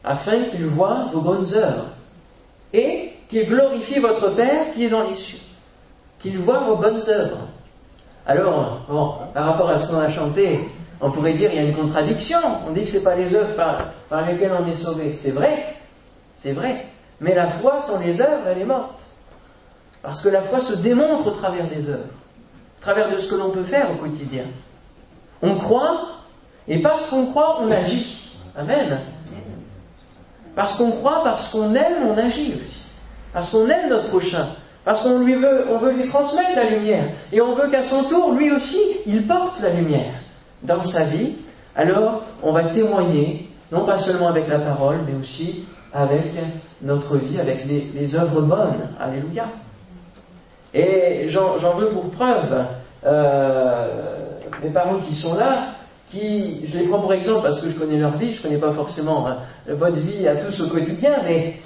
afin 0.04 0.44
qu'il 0.46 0.66
voie 0.66 1.08
vos 1.14 1.22
bonnes 1.22 1.48
œuvres 1.54 1.88
et 2.74 3.12
qu'il 3.28 3.48
glorifie 3.48 4.00
votre 4.00 4.30
Père 4.30 4.72
qui 4.74 4.86
est 4.86 4.90
dans 4.90 5.04
les 5.04 5.16
cieux. 5.16 5.40
Qu'il 6.20 6.38
voie 6.40 6.60
vos 6.60 6.76
bonnes 6.76 7.02
œuvres. 7.10 7.48
Alors, 8.26 8.88
par 9.34 9.46
rapport 9.46 9.70
à 9.70 9.78
ce 9.78 9.92
qu'on 9.92 10.00
a 10.00 10.10
chanté, 10.10 10.60
on 11.02 11.12
pourrait 11.12 11.34
dire 11.34 11.50
qu'il 11.50 11.60
y 11.60 11.64
a 11.64 11.68
une 11.68 11.76
contradiction. 11.76 12.40
On 12.68 12.72
dit 12.72 12.82
que 12.82 12.88
ce 12.88 12.98
n'est 12.98 13.04
pas 13.04 13.16
les 13.16 13.36
œuvres 13.36 13.56
par, 13.56 13.86
par 14.10 14.26
lesquelles 14.26 14.54
on 14.60 14.66
est 14.66 14.76
sauvé. 14.76 15.16
C'est 15.18 15.32
vrai, 15.32 15.76
c'est 16.38 16.54
vrai. 16.54 16.86
Mais 17.20 17.36
la 17.36 17.48
foi 17.48 17.82
sans 17.82 18.00
les 18.00 18.22
œuvres, 18.22 18.48
elle 18.48 18.60
est 18.60 18.66
morte. 18.66 19.02
Parce 20.02 20.22
que 20.22 20.30
la 20.30 20.42
foi 20.42 20.62
se 20.62 20.74
démontre 20.74 21.28
au 21.28 21.32
travers 21.32 21.68
des 21.68 21.90
œuvres, 21.90 22.04
au 22.78 22.82
travers 22.82 23.12
de 23.12 23.18
ce 23.18 23.30
que 23.30 23.36
l'on 23.36 23.50
peut 23.50 23.64
faire 23.64 23.90
au 23.92 23.96
quotidien. 23.96 24.46
On 25.42 25.56
croit, 25.56 26.16
et 26.68 26.80
parce 26.80 27.08
qu'on 27.08 27.28
croit, 27.28 27.60
on 27.62 27.72
agit. 27.72 28.38
Amen. 28.58 29.00
Parce 30.56 30.74
qu'on 30.76 30.92
croit, 30.92 31.24
parce 31.24 31.50
qu'on 31.50 31.76
aime, 31.76 32.08
on 32.10 32.18
agit 32.18 32.54
aussi. 32.62 32.86
Parce 33.34 33.52
qu'on 33.52 33.68
aime 33.68 33.90
notre 33.90 34.08
prochain. 34.08 34.48
Parce 34.86 35.02
qu'on 35.02 35.20
veut, 35.20 35.66
on 35.72 35.78
veut 35.78 35.92
lui 35.92 36.06
transmettre 36.06 36.56
la 36.56 36.70
lumière. 36.70 37.04
Et 37.32 37.42
on 37.42 37.56
veut 37.56 37.70
qu'à 37.70 37.84
son 37.84 38.04
tour, 38.04 38.34
lui 38.34 38.52
aussi, 38.52 38.80
il 39.06 39.28
porte 39.28 39.60
la 39.62 39.72
lumière 39.72 40.14
dans 40.64 40.84
sa 40.84 41.04
vie. 41.04 41.34
Alors, 41.76 42.24
on 42.42 42.52
va 42.52 42.64
témoigner, 42.64 43.50
non 43.72 43.86
pas 43.86 44.00
seulement 44.00 44.30
avec 44.30 44.48
la 44.48 44.60
parole, 44.60 45.00
mais 45.08 45.20
aussi 45.20 45.66
avec 45.92 46.32
notre 46.82 47.18
vie, 47.18 47.40
avec 47.40 47.66
les, 47.66 48.16
œuvres 48.16 48.42
bonnes. 48.42 48.90
Alléluia. 49.00 49.46
Et 50.74 51.28
j'en 51.30 51.74
veux 51.78 51.90
pour 51.90 52.12
preuve 52.12 52.66
euh, 53.06 54.35
mes 54.64 54.70
parents 54.70 55.00
qui 55.00 55.16
sont 55.16 55.36
là, 55.36 55.74
qui, 56.10 56.66
je 56.66 56.80
les 56.80 56.86
prends 56.86 57.00
pour 57.00 57.14
exemple 57.14 57.44
parce 57.44 57.62
que 57.62 57.70
je 57.70 57.76
connais 57.76 58.00
leur 58.00 58.18
vie, 58.18 58.34
je 58.34 58.38
ne 58.40 58.44
connais 58.44 58.58
pas 58.58 58.72
forcément 58.72 59.28
hein, 59.28 59.38
votre 59.68 59.98
vie 59.98 60.28
à 60.28 60.36
tous 60.36 60.62
au 60.62 60.68
quotidien, 60.68 61.14
mais 61.24 61.60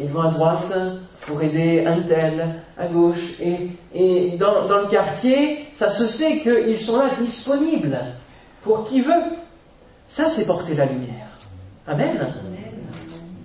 ils 0.00 0.08
vont 0.08 0.22
à 0.22 0.30
droite 0.30 0.72
pour 1.22 1.42
aider 1.42 1.84
un 1.86 2.00
tel, 2.00 2.62
à 2.78 2.86
gauche, 2.86 3.40
et, 3.40 3.70
et 3.94 4.36
dans, 4.36 4.66
dans, 4.66 4.80
le 4.80 4.86
quartier, 4.86 5.66
ça 5.72 5.90
se 5.90 6.06
sait 6.06 6.40
qu'ils 6.40 6.78
sont 6.78 6.98
là 6.98 7.06
disponibles 7.18 7.98
pour 8.62 8.86
qui 8.86 9.00
veut. 9.00 9.12
Ça, 10.06 10.28
c'est 10.28 10.46
porter 10.46 10.74
la 10.74 10.86
lumière. 10.86 11.26
Amen. 11.86 12.32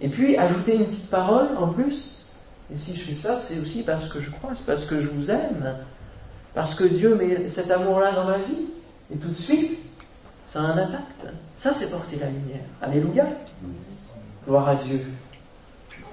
Et 0.01 0.09
puis, 0.09 0.37
ajouter 0.37 0.75
une 0.75 0.85
petite 0.85 1.09
parole 1.09 1.47
en 1.59 1.67
plus. 1.67 2.27
Et 2.73 2.77
si 2.77 2.95
je 2.95 3.01
fais 3.01 3.15
ça, 3.15 3.37
c'est 3.37 3.59
aussi 3.59 3.83
parce 3.83 4.07
que 4.07 4.19
je 4.19 4.29
crois, 4.29 4.51
c'est 4.55 4.65
parce 4.65 4.85
que 4.85 4.99
je 4.99 5.09
vous 5.09 5.29
aime, 5.31 5.75
parce 6.53 6.75
que 6.75 6.83
Dieu 6.83 7.15
met 7.15 7.47
cet 7.49 7.71
amour-là 7.71 8.11
dans 8.11 8.25
ma 8.25 8.37
vie. 8.37 8.65
Et 9.13 9.17
tout 9.17 9.29
de 9.29 9.37
suite, 9.37 9.77
ça 10.45 10.59
a 10.59 10.63
un 10.63 10.77
impact. 10.77 11.27
Ça, 11.55 11.73
c'est 11.73 11.89
porter 11.89 12.17
la 12.19 12.27
lumière. 12.27 12.63
Alléluia. 12.81 13.25
Gloire 14.45 14.69
à 14.69 14.75
Dieu. 14.75 15.01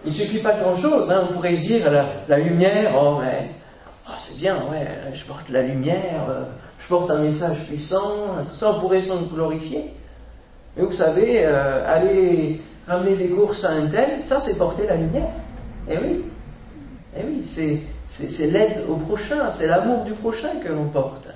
Il 0.04 0.09
ne 0.09 0.14
suffit 0.14 0.38
pas 0.38 0.52
de 0.52 0.61
grand-chose. 0.62 1.11
Hein. 1.11 1.25
On 1.28 1.33
pourrait 1.33 1.54
dire 1.54 1.90
la, 2.28 2.38
lumière, 2.38 2.92
oh, 3.00 3.18
mais, 3.21 3.50
oh, 4.07 4.12
c'est 4.16 4.38
bien, 4.38 4.57
ouais, 4.71 4.87
je 5.12 5.25
porte 5.25 5.49
la 5.49 5.62
lumière, 5.62 6.26
euh, 6.28 6.45
je 6.78 6.87
porte 6.87 7.11
un 7.11 7.18
message 7.18 7.64
puissant, 7.64 8.37
tout 8.49 8.54
ça, 8.54 8.75
on 8.76 8.80
pourrait 8.80 9.02
s'en 9.02 9.23
glorifier. 9.23 9.92
Mais 10.76 10.85
vous 10.85 10.92
savez, 10.92 11.45
euh, 11.45 11.92
aller 11.92 12.62
ramener 12.87 13.16
des 13.16 13.28
courses 13.28 13.64
à 13.64 13.71
un 13.71 13.87
tel, 13.87 14.25
ça, 14.25 14.40
c'est 14.40 14.57
porter 14.57 14.87
la 14.87 14.97
lumière. 14.97 15.30
Eh 15.90 15.97
oui. 15.99 16.25
Eh 17.16 17.25
oui, 17.25 17.42
c'est 17.45 17.80
l'aide 18.50 18.85
au 18.88 18.97
prochain, 18.97 19.50
c'est 19.50 19.67
l'amour 19.67 20.05
du 20.05 20.12
prochain 20.12 20.57
que 20.65 20.73
l'on 20.73 20.88
porte. 20.88 21.29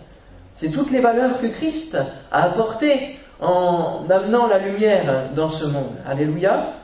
C'est 0.55 0.71
toutes 0.71 0.91
les 0.91 1.01
valeurs 1.01 1.41
que 1.41 1.47
Christ 1.47 1.99
a 2.31 2.45
apportées 2.45 3.19
en 3.41 4.05
amenant 4.09 4.47
la 4.47 4.59
lumière 4.59 5.31
dans 5.35 5.49
ce 5.49 5.65
monde. 5.67 5.97
Alléluia. 6.07 6.75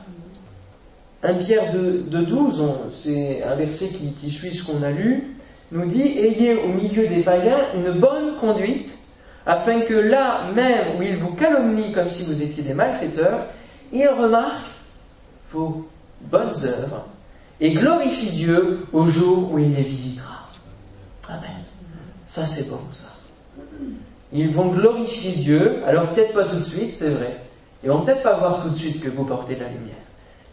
1 1.21 1.33
Pierre 1.35 1.73
de, 1.73 2.21
12, 2.21 2.63
c'est 2.91 3.43
un 3.43 3.55
verset 3.55 3.87
qui, 3.89 4.13
qui 4.13 4.31
suit 4.31 4.53
ce 4.53 4.71
qu'on 4.71 4.83
a 4.83 4.89
lu, 4.89 5.35
nous 5.71 5.85
dit 5.85 6.17
Ayez 6.17 6.55
au 6.55 6.69
milieu 6.69 7.07
des 7.07 7.21
païens 7.21 7.59
une 7.75 7.91
bonne 7.91 8.37
conduite, 8.39 8.97
afin 9.45 9.81
que 9.81 9.93
là 9.93 10.41
même 10.55 10.97
où 10.97 11.01
ils 11.01 11.17
vous 11.17 11.33
calomnient 11.33 11.91
comme 11.91 12.09
si 12.09 12.23
vous 12.23 12.41
étiez 12.41 12.63
des 12.63 12.73
malfaiteurs, 12.73 13.47
ils 13.91 14.07
remarquent 14.07 14.65
vos 15.51 15.89
bonnes 16.21 16.53
œuvres 16.63 17.05
et 17.61 17.71
glorifient 17.71 18.31
Dieu 18.31 18.87
au 18.93 19.07
jour 19.07 19.51
où 19.51 19.59
il 19.59 19.73
les 19.73 19.83
visitera. 19.83 20.47
Amen. 21.27 21.63
Ça 22.25 22.45
c'est 22.45 22.69
bon 22.69 22.79
ça. 22.91 23.15
Ils 24.31 24.49
vont 24.49 24.67
glorifier 24.67 25.31
Dieu, 25.33 25.83
alors 25.87 26.07
peut-être 26.13 26.33
pas 26.33 26.45
tout 26.45 26.57
de 26.57 26.63
suite, 26.63 26.95
c'est 26.97 27.09
vrai. 27.09 27.41
Ils 27.83 27.89
vont 27.89 28.01
peut-être 28.01 28.21
pas 28.21 28.37
voir 28.37 28.61
tout 28.61 28.69
de 28.69 28.75
suite 28.75 29.01
que 29.01 29.09
vous 29.09 29.23
portez 29.23 29.55
la 29.55 29.67
lumière. 29.69 29.95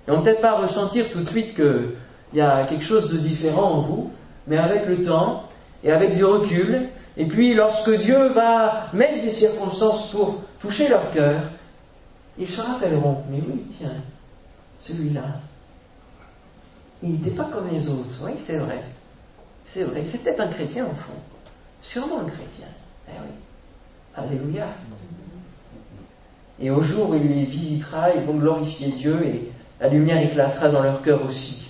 Ils 0.06 0.14
vont 0.14 0.22
peut-être 0.22 0.40
pas 0.40 0.56
ressentir 0.56 1.10
tout 1.10 1.20
de 1.20 1.28
suite 1.28 1.54
qu'il 1.54 1.90
y 2.32 2.40
a 2.40 2.64
quelque 2.64 2.84
chose 2.84 3.12
de 3.12 3.18
différent 3.18 3.72
en 3.72 3.80
vous, 3.80 4.10
mais 4.46 4.56
avec 4.56 4.86
le 4.86 5.04
temps 5.04 5.42
et 5.84 5.92
avec 5.92 6.14
du 6.14 6.24
recul, 6.24 6.88
et 7.16 7.26
puis 7.26 7.54
lorsque 7.54 7.94
Dieu 8.00 8.28
va 8.28 8.86
mettre 8.92 9.22
des 9.22 9.30
circonstances 9.30 10.10
pour 10.10 10.42
toucher 10.60 10.88
leur 10.88 11.10
cœur, 11.10 11.40
ils 12.38 12.48
se 12.48 12.60
rappelleront, 12.60 13.22
mais 13.30 13.38
oui, 13.38 13.62
tiens, 13.68 13.92
celui-là, 14.78 15.24
il 17.02 17.12
n'était 17.12 17.30
pas 17.30 17.44
comme 17.44 17.68
les 17.70 17.88
autres. 17.88 18.22
Oui, 18.24 18.32
c'est 18.38 18.58
vrai. 18.58 18.82
C'est 19.66 19.84
vrai. 19.84 20.00
Peut-être 20.00 20.40
un 20.40 20.48
chrétien 20.48 20.84
au 20.84 20.94
fond. 20.94 21.12
Sûrement 21.80 22.20
un 22.20 22.28
chrétien. 22.28 22.68
Eh. 23.08 23.12
Alléluia. 24.18 24.66
Et 26.60 26.70
au 26.70 26.82
jour 26.82 27.10
où 27.10 27.14
il 27.14 27.28
les 27.28 27.44
visitera, 27.44 28.10
ils 28.14 28.22
vont 28.22 28.34
glorifier 28.34 28.88
Dieu 28.88 29.20
et 29.24 29.50
la 29.80 29.88
lumière 29.88 30.22
éclatera 30.22 30.68
dans 30.68 30.82
leur 30.82 31.02
cœur 31.02 31.24
aussi. 31.26 31.68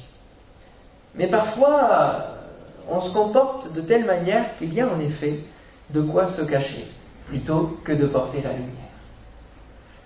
Mais 1.16 1.26
parfois, 1.26 2.26
on 2.88 3.00
se 3.00 3.12
comporte 3.12 3.72
de 3.72 3.80
telle 3.80 4.04
manière 4.04 4.56
qu'il 4.56 4.72
y 4.72 4.80
a 4.80 4.88
en 4.88 5.00
effet 5.00 5.40
de 5.90 6.00
quoi 6.02 6.26
se 6.26 6.42
cacher, 6.42 6.86
plutôt 7.26 7.78
que 7.82 7.92
de 7.92 8.06
porter 8.06 8.42
la 8.42 8.52
lumière. 8.52 8.70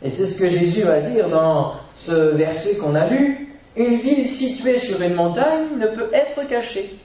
Et 0.02 0.10
c'est 0.10 0.26
ce 0.28 0.38
que 0.38 0.48
Jésus 0.48 0.82
va 0.82 1.00
dire 1.00 1.28
dans 1.28 1.74
ce 1.94 2.12
verset 2.12 2.78
qu'on 2.78 2.94
a 2.94 3.06
lu. 3.06 3.50
Une 3.76 3.96
ville 3.96 4.28
située 4.28 4.78
sur 4.78 5.00
une 5.00 5.14
montagne 5.14 5.78
ne 5.78 5.86
peut 5.86 6.10
être 6.12 6.46
cachée. 6.48 6.98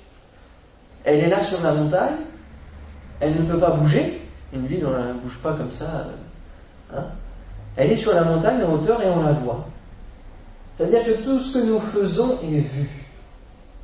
Elle 1.04 1.20
est 1.20 1.30
là 1.30 1.44
sur 1.44 1.62
la 1.62 1.74
montagne, 1.74 2.16
elle 3.20 3.36
ne 3.36 3.52
peut 3.52 3.60
pas 3.60 3.72
bouger. 3.72 4.22
Une 4.54 4.66
ville, 4.66 4.86
on 4.86 4.92
ne 4.92 5.14
bouge 5.14 5.40
pas 5.44 5.54
comme 5.54 5.72
ça. 5.72 6.08
Hein. 6.94 7.04
Elle 7.76 7.92
est 7.92 7.98
sur 7.98 8.14
la 8.14 8.24
montagne 8.24 8.64
en 8.64 8.74
hauteur 8.74 9.02
et 9.02 9.10
on 9.10 9.22
la 9.22 9.34
voit. 9.34 9.68
C'est-à-dire 10.74 11.06
que 11.06 11.24
tout 11.24 11.40
ce 11.40 11.58
que 11.58 11.66
nous 11.66 11.80
faisons 11.80 12.40
est 12.42 12.60
vu. 12.60 12.90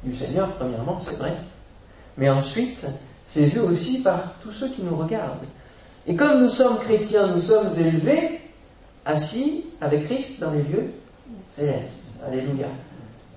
Du 0.03 0.13
Seigneur, 0.13 0.51
premièrement, 0.53 0.99
c'est 0.99 1.17
vrai. 1.17 1.35
Mais 2.17 2.29
ensuite, 2.29 2.85
c'est 3.25 3.45
vu 3.45 3.59
aussi 3.59 4.01
par 4.01 4.33
tous 4.41 4.51
ceux 4.51 4.69
qui 4.69 4.81
nous 4.81 4.95
regardent. 4.95 5.45
Et 6.07 6.15
comme 6.15 6.41
nous 6.41 6.49
sommes 6.49 6.79
chrétiens, 6.79 7.27
nous 7.27 7.41
sommes 7.41 7.69
élevés, 7.77 8.41
assis 9.05 9.67
avec 9.79 10.05
Christ 10.05 10.41
dans 10.41 10.51
les 10.51 10.63
lieux 10.63 10.91
célestes. 11.47 12.21
Alléluia. 12.27 12.67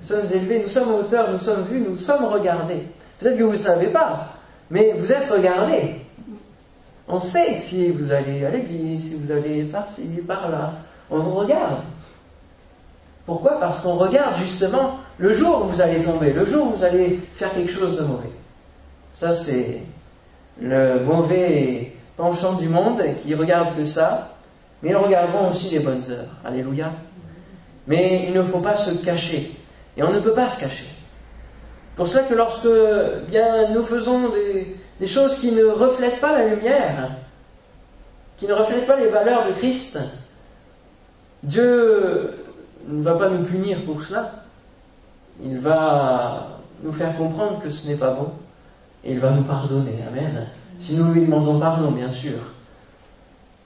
Nous 0.01 0.07
sommes 0.07 0.27
élevés, 0.33 0.61
nous 0.63 0.69
sommes 0.69 0.93
en 0.93 0.99
hauteur, 0.99 1.31
nous 1.31 1.39
sommes 1.39 1.65
vus, 1.65 1.81
nous 1.81 1.97
sommes 1.97 2.25
regardés. 2.27 2.87
Peut-être 3.19 3.39
que 3.39 3.43
vous 3.43 3.53
ne 3.53 3.57
savez 3.57 3.89
pas, 3.89 4.29
mais 4.71 4.93
vous 4.99 5.11
êtes 5.11 5.31
regardés. 5.31 5.97
On 7.09 7.21
sait 7.21 7.59
si 7.61 7.91
vous 7.91 8.13
allez 8.13 8.45
à 8.45 8.51
l'église, 8.51 9.11
si 9.11 9.15
vous 9.17 9.31
allez 9.31 9.65
par-ci, 9.65 10.23
par-là. 10.27 10.73
On 11.11 11.19
vous 11.19 11.35
regarde. 11.35 11.81
Pourquoi? 13.27 13.59
Parce 13.61 13.81
qu'on 13.81 13.95
regarde 13.95 14.37
justement 14.37 14.99
le 15.19 15.33
jour 15.33 15.63
où 15.65 15.69
vous 15.69 15.81
allez 15.81 16.03
tomber, 16.03 16.33
le 16.33 16.45
jour 16.45 16.67
où 16.67 16.71
vous 16.77 16.85
allez 16.85 17.21
faire 17.35 17.53
quelque 17.55 17.73
chose 17.73 17.97
de 17.97 18.05
mauvais. 18.05 18.31
Ça, 19.13 19.35
c'est 19.35 19.83
le 20.61 21.05
mauvais 21.05 21.93
penchant 22.17 22.55
du 22.55 22.69
monde 22.69 23.03
qui 23.23 23.35
regarde 23.35 23.75
que 23.77 23.85
ça, 23.85 24.37
mais 24.83 24.91
ils 24.91 24.97
regarderont 24.97 25.51
aussi 25.51 25.71
les 25.71 25.81
bonnes 25.81 26.03
heures. 26.11 26.29
Alléluia. 26.45 26.91
Mais 27.87 28.25
il 28.27 28.33
ne 28.33 28.43
faut 28.43 28.61
pas 28.61 28.77
se 28.77 29.05
cacher. 29.05 29.53
Et 29.97 30.03
on 30.03 30.11
ne 30.11 30.21
peut 30.21 30.35
pas 30.35 30.49
se 30.49 30.61
cacher. 30.61 30.87
Pour 31.97 32.09
cela 32.09 32.25
que 32.25 32.35
lorsque 32.35 32.69
bien, 33.29 33.71
nous 33.73 33.85
faisons 33.85 34.31
des, 35.01 35.07
choses 35.07 35.39
qui 35.39 35.53
ne 35.53 35.65
reflètent 35.65 36.21
pas 36.21 36.33
la 36.33 36.49
lumière, 36.49 37.11
qui 38.37 38.47
ne 38.47 38.53
reflètent 38.53 38.87
pas 38.87 38.97
les 38.97 39.09
valeurs 39.09 39.47
de 39.47 39.53
Christ, 39.53 39.99
Dieu 41.43 42.35
ne 42.89 43.03
va 43.03 43.15
pas 43.15 43.29
nous 43.29 43.45
punir 43.45 43.85
pour 43.85 44.03
cela. 44.03 44.33
Il 45.43 45.59
va 45.59 46.59
nous 46.83 46.93
faire 46.93 47.17
comprendre 47.17 47.61
que 47.61 47.71
ce 47.71 47.89
n'est 47.89 47.97
pas 47.97 48.13
bon. 48.13 48.33
Et 49.05 49.13
il 49.13 49.19
va 49.21 49.31
nous 49.31 49.43
pardonner. 49.43 49.99
Amen. 50.09 50.47
Si 50.79 50.97
nous 50.97 51.13
lui 51.13 51.23
demandons 51.27 51.61
pardon, 51.61 51.91
bien 51.91 52.11
sûr. 52.11 52.39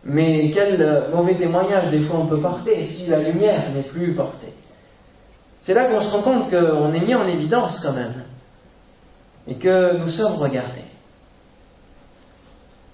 Mais 0.05 0.51
quel 0.55 1.11
mauvais 1.15 1.35
témoignage 1.35 1.91
des 1.91 2.01
fois 2.01 2.21
on 2.21 2.27
peut 2.27 2.41
porter 2.41 2.85
si 2.85 3.11
la 3.11 3.21
lumière 3.21 3.71
n'est 3.75 3.83
plus 3.83 4.15
portée. 4.15 4.53
C'est 5.61 5.75
là 5.75 5.85
qu'on 5.87 6.01
se 6.01 6.11
rend 6.11 6.23
compte 6.23 6.51
qu'on 6.51 6.93
est 6.93 7.01
mis 7.01 7.15
en 7.15 7.27
évidence 7.27 7.81
quand 7.81 7.93
même. 7.93 8.25
Et 9.47 9.55
que 9.55 9.97
nous 9.97 10.09
sommes 10.09 10.37
regardés. 10.37 10.85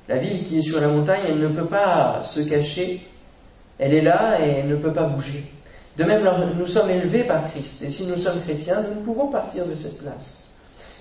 La 0.08 0.16
ville 0.16 0.42
qui 0.42 0.58
est 0.58 0.62
sur 0.62 0.80
la 0.80 0.88
montagne, 0.88 1.22
elle 1.28 1.38
ne 1.38 1.48
peut 1.48 1.66
pas 1.66 2.22
se 2.22 2.40
cacher. 2.40 3.06
Elle 3.78 3.94
est 3.94 4.02
là 4.02 4.40
et 4.40 4.50
elle 4.50 4.68
ne 4.68 4.76
peut 4.76 4.92
pas 4.92 5.04
bouger. 5.04 5.44
De 5.96 6.04
même, 6.04 6.28
nous 6.56 6.66
sommes 6.66 6.90
élevés 6.90 7.24
par 7.24 7.48
Christ. 7.48 7.82
Et 7.82 7.90
si 7.90 8.06
nous 8.06 8.16
sommes 8.16 8.40
chrétiens, 8.42 8.82
nous 8.82 9.00
ne 9.00 9.04
pouvons 9.04 9.28
partir 9.28 9.66
de 9.66 9.74
cette 9.74 9.98
place. 9.98 10.53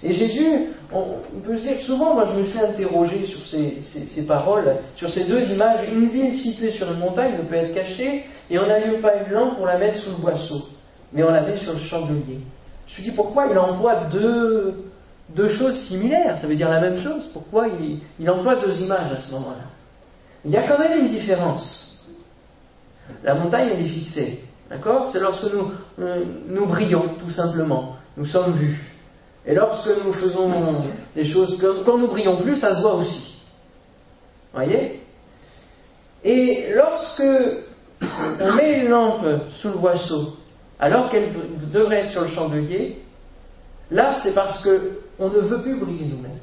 Et 0.04 0.14
Jésus, 0.14 0.70
on 0.92 1.06
peut 1.46 1.56
se 1.56 1.64
dire 1.64 1.78
que 1.78 1.84
souvent, 1.84 2.14
moi 2.14 2.26
je 2.26 2.38
me 2.38 2.44
suis 2.44 2.60
interrogé 2.60 3.26
sur 3.26 3.40
ces, 3.46 4.26
paroles, 4.28 4.76
sur 4.96 5.10
ces 5.10 5.26
deux 5.26 5.52
images. 5.54 5.88
Une 5.92 6.10
ville 6.10 6.36
située 6.36 6.72
sur 6.72 6.92
une 6.92 7.00
montagne 7.00 7.34
ne 7.38 7.44
peut 7.44 7.56
être 7.56 7.74
cachée, 7.74 8.26
et 8.52 8.60
on 8.60 8.68
n'allume 8.68 9.00
pas 9.00 9.16
une 9.16 9.34
lampe 9.34 9.56
pour 9.56 9.66
la 9.66 9.78
mettre 9.78 9.98
sous 9.98 10.12
le 10.12 10.18
boisseau, 10.18 10.68
mais 11.14 11.24
on 11.24 11.32
la 11.32 11.42
met 11.42 11.56
sur 11.56 11.74
le 11.74 11.80
chandelier. 11.80 12.40
Je 12.86 12.92
me 12.92 12.94
suis 12.94 13.04
dit 13.04 13.12
pourquoi 13.12 13.48
il 13.50 13.58
emploie 13.58 13.96
deux, 14.12 15.50
choses 15.50 15.76
similaires, 15.76 16.38
ça 16.38 16.48
veut 16.48 16.56
dire 16.56 16.70
la 16.70 16.82
même 16.82 16.98
chose. 16.98 17.30
Pourquoi 17.32 17.68
il, 17.68 18.00
il 18.20 18.30
emploie 18.30 18.56
deux 18.56 18.82
images 18.82 19.12
à 19.12 19.18
ce 19.18 19.32
moment-là? 19.32 19.66
Il 20.46 20.52
y 20.52 20.58
a 20.58 20.64
quand 20.64 20.78
même 20.78 21.00
une 21.00 21.08
différence. 21.08 22.10
La 23.24 23.36
montagne, 23.36 23.70
elle 23.74 23.86
est 23.86 23.88
fixée. 23.88 24.44
D'accord? 24.70 25.10
C'est 25.10 25.20
lorsque 25.20 25.46
nous, 25.54 25.72
nous 26.50 26.66
brillons, 26.66 27.06
tout 27.20 27.30
simplement. 27.30 27.96
Nous 28.18 28.26
sommes 28.26 28.52
vus. 28.52 28.93
Et 29.46 29.54
lorsque 29.54 29.90
nous 30.06 30.14
faisons 30.14 30.50
des 31.16 31.26
choses, 31.26 31.62
quand 31.86 31.98
nous 31.98 32.08
brillons 32.08 32.38
plus, 32.38 32.56
ça 32.56 32.74
se 32.74 32.82
voit 32.82 32.96
aussi. 32.96 33.42
Voyez? 34.54 35.02
Et 36.24 36.68
lorsque 36.74 37.24
on 38.40 38.54
met 38.54 38.82
une 38.82 38.90
lampe 38.90 39.26
sous 39.50 39.70
le 39.70 39.78
boisseau, 39.78 40.38
alors 40.80 41.10
qu'elle 41.10 41.30
devrait 41.72 42.02
être 42.02 42.12
sur 42.12 42.22
le 42.22 42.30
chandelier, 42.30 43.02
là 43.92 44.16
c'est 44.18 44.34
parce 44.34 44.62
que 44.62 45.00
on 45.20 45.30
ne 45.30 45.40
veut 45.40 45.62
plus 45.62 45.76
briller 45.76 46.06
nous-mêmes. 46.06 46.40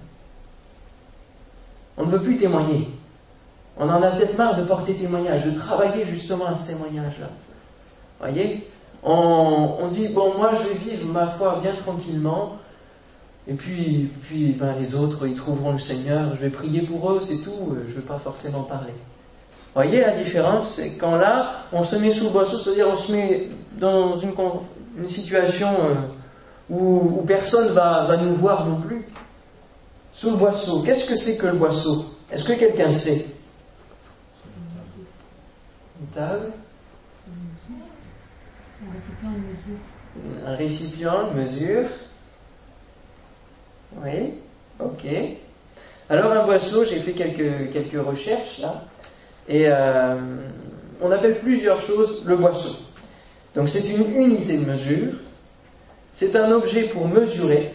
On 1.97 2.07
ne 2.07 2.11
veut 2.11 2.21
plus 2.21 2.37
témoigner. 2.37 2.89
On 3.77 3.89
en 3.89 4.03
a 4.03 4.11
peut-être 4.11 4.37
marre 4.37 4.57
de 4.57 4.63
porter 4.63 4.95
témoignage, 4.95 5.45
de 5.47 5.59
travailler 5.59 6.05
justement 6.05 6.47
à 6.47 6.55
ce 6.55 6.69
témoignage-là. 6.69 7.29
Voyez? 8.21 8.69
On, 9.03 9.77
on, 9.81 9.87
dit, 9.87 10.09
bon, 10.09 10.35
moi 10.37 10.51
je 10.53 10.69
vais 10.69 10.75
vivre 10.75 11.11
ma 11.11 11.27
foi 11.27 11.59
bien 11.63 11.73
tranquillement, 11.73 12.59
et 13.49 13.55
puis, 13.55 14.11
puis 14.23 14.53
ben, 14.53 14.77
les 14.79 14.95
autres, 14.95 15.27
ils 15.27 15.35
trouveront 15.35 15.73
le 15.73 15.79
Seigneur, 15.79 16.35
je 16.37 16.43
vais 16.43 16.51
prier 16.51 16.83
pour 16.83 17.11
eux, 17.13 17.21
c'est 17.23 17.39
tout, 17.39 17.77
je 17.87 17.91
ne 17.91 17.97
vais 17.97 18.07
pas 18.07 18.19
forcément 18.19 18.63
parler. 18.63 18.93
Voyez 19.75 20.01
la 20.01 20.13
différence, 20.13 20.75
c'est 20.75 20.97
quand 20.97 21.17
là, 21.17 21.63
on 21.73 21.83
se 21.83 21.97
met 21.97 22.13
sous 22.13 22.25
le 22.25 22.31
boisseau, 22.31 22.59
c'est-à-dire 22.59 22.89
on 22.89 22.97
se 22.97 23.13
met 23.13 23.49
dans 23.79 24.17
une, 24.17 24.33
une 24.99 25.09
situation 25.09 25.69
euh, 25.69 25.95
où, 26.69 27.23
personne 27.27 27.69
va, 27.69 28.05
va 28.05 28.17
nous 28.17 28.35
voir 28.35 28.67
non 28.67 28.81
plus. 28.81 29.07
Sous 30.13 30.31
le 30.31 30.37
boisseau, 30.37 30.83
qu'est-ce 30.83 31.09
que 31.09 31.17
c'est 31.17 31.37
que 31.39 31.47
le 31.47 31.57
boisseau 31.57 32.05
Est-ce 32.33 32.45
que 32.45 32.53
quelqu'un 32.53 32.93
sait? 32.93 33.27
Une 36.01 36.07
table? 36.09 36.53
Un 40.45 40.57
récipient 40.57 41.29
de 41.29 41.41
mesure. 41.41 41.89
Oui, 43.97 44.35
ok. 44.79 45.07
Alors 46.09 46.33
un 46.33 46.45
boisseau, 46.45 46.85
j'ai 46.85 46.97
fait 46.97 47.13
quelques, 47.13 48.07
recherches 48.07 48.59
là, 48.59 48.83
et 49.49 49.67
euh, 49.69 50.17
on 51.01 51.11
appelle 51.13 51.39
plusieurs 51.39 51.81
choses 51.81 52.25
le 52.27 52.37
boisseau. 52.37 52.77
Donc 53.55 53.69
c'est 53.69 53.89
une 53.89 54.15
unité 54.15 54.59
de 54.59 54.65
mesure, 54.65 55.13
c'est 56.13 56.35
un 56.37 56.51
objet 56.51 56.85
pour 56.89 57.07
mesurer, 57.07 57.75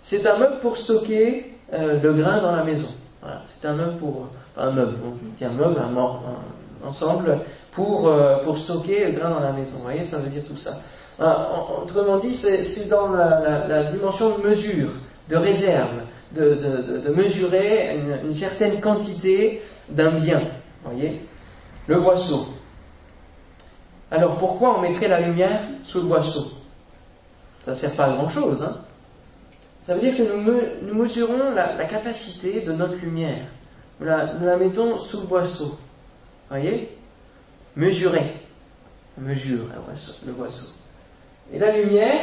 c'est 0.00 0.26
un 0.26 0.38
meuble 0.38 0.60
pour 0.60 0.76
stocker 0.76 1.52
euh, 1.74 2.00
le 2.00 2.12
grain 2.14 2.40
dans 2.40 2.54
la 2.54 2.64
maison. 2.64 2.88
Voilà, 3.20 3.42
c'est 3.46 3.66
un 3.66 3.74
meuble 3.74 3.98
pour, 3.98 4.28
enfin 4.56 4.68
un 4.68 4.72
meuble, 4.72 4.96
un 5.42 5.48
meuble, 5.50 5.78
un, 5.78 6.86
ensemble 6.86 7.40
pour, 7.72 8.08
euh, 8.08 8.38
pour 8.44 8.56
stocker 8.56 9.06
le 9.06 9.18
grain 9.18 9.30
dans 9.30 9.40
la 9.40 9.52
maison. 9.52 9.76
Vous 9.76 9.82
voyez, 9.82 10.04
ça 10.04 10.18
veut 10.18 10.30
dire 10.30 10.44
tout 10.46 10.56
ça. 10.56 10.80
Autrement 11.18 12.18
dit, 12.18 12.34
c'est 12.34 12.88
dans 12.88 13.12
la, 13.12 13.84
dimension 13.84 14.38
de 14.38 14.48
mesure, 14.48 14.90
de 15.28 15.36
réserve, 15.36 16.02
de, 16.32 17.12
mesurer 17.14 17.98
une, 18.22 18.34
certaine 18.34 18.80
quantité 18.80 19.62
d'un 19.88 20.12
bien. 20.12 20.42
Voyez 20.84 21.22
Le 21.86 22.00
boisseau. 22.00 22.48
Alors 24.10 24.36
pourquoi 24.38 24.78
on 24.78 24.82
mettrait 24.82 25.08
la 25.08 25.20
lumière 25.20 25.58
sous 25.84 26.00
le 26.00 26.06
boisseau? 26.06 26.52
Ça 27.64 27.72
ne 27.72 27.76
sert 27.76 27.96
pas 27.96 28.04
à 28.04 28.16
grand 28.16 28.28
chose. 28.28 28.62
Hein 28.62 28.76
Ça 29.82 29.94
veut 29.94 30.00
dire 30.00 30.16
que 30.16 30.22
nous, 30.22 30.94
mesurons 30.94 31.50
la, 31.54 31.84
capacité 31.86 32.60
de 32.60 32.72
notre 32.72 32.96
lumière. 32.96 33.46
Nous 33.98 34.06
la, 34.06 34.34
nous 34.34 34.46
la 34.46 34.56
mettons 34.56 34.98
sous 34.98 35.22
le 35.22 35.26
boisseau. 35.26 35.78
Voyez 36.50 36.96
Mesurer. 37.74 38.32
Mesure 39.18 39.64
le 40.26 40.32
boisseau. 40.32 40.85
Et 41.52 41.58
la 41.58 41.76
lumière, 41.76 42.20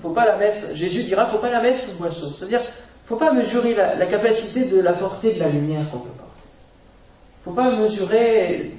faut 0.00 0.10
pas 0.10 0.24
la 0.24 0.36
mettre, 0.36 0.74
Jésus 0.74 1.04
dira, 1.04 1.26
faut 1.26 1.38
pas 1.38 1.50
la 1.50 1.60
mettre 1.60 1.80
sous 1.80 1.90
le 1.92 1.96
boisseau. 1.96 2.32
C'est-à-dire, 2.36 2.62
faut 3.04 3.16
pas 3.16 3.32
mesurer 3.32 3.74
la, 3.74 4.06
capacité 4.06 4.64
de 4.64 4.80
la 4.80 4.92
portée 4.92 5.34
de 5.34 5.40
la 5.40 5.48
lumière 5.48 5.88
qu'on 5.90 5.98
peut 5.98 6.08
porter. 6.08 6.48
Faut 7.44 7.52
pas 7.52 7.70
mesurer 7.76 8.72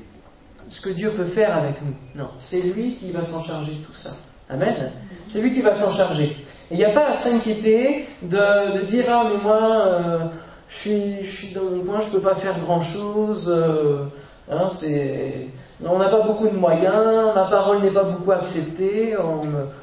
ce 0.69 0.81
que 0.81 0.89
Dieu 0.89 1.11
peut 1.11 1.25
faire 1.25 1.55
avec 1.55 1.75
nous. 1.81 1.93
Non, 2.21 2.29
c'est 2.39 2.61
lui 2.61 2.95
qui 2.95 3.11
va 3.11 3.23
s'en 3.23 3.41
charger 3.41 3.71
de 3.73 3.85
tout 3.85 3.93
ça. 3.93 4.11
Amen. 4.49 4.91
C'est 5.31 5.39
lui 5.39 5.53
qui 5.53 5.61
va 5.61 5.73
s'en 5.73 5.91
charger. 5.91 6.35
Et 6.69 6.73
il 6.73 6.77
n'y 6.77 6.85
a 6.85 6.89
pas 6.89 7.11
à 7.11 7.15
s'inquiéter 7.15 8.05
de, 8.21 8.81
dire 8.85 9.05
ah 9.07 9.25
mais 9.31 9.41
moi 9.41 9.61
euh, 9.61 10.19
je 10.67 10.75
suis 10.75 11.23
je 11.23 11.29
suis 11.29 11.47
dans 11.53 11.63
mon 11.63 11.83
coin, 11.83 12.01
je 12.01 12.09
peux 12.09 12.19
pas 12.19 12.35
faire 12.35 12.59
grand 12.59 12.81
chose. 12.81 13.45
Euh, 13.47 14.03
hein, 14.51 14.67
c'est 14.69 15.47
on 15.85 15.97
n'a 15.99 16.09
pas 16.09 16.21
beaucoup 16.21 16.47
de 16.47 16.57
moyens, 16.57 17.35
ma 17.35 17.45
parole 17.45 17.81
n'est 17.81 17.91
pas 17.91 18.03
beaucoup 18.03 18.31
acceptée, 18.31 19.15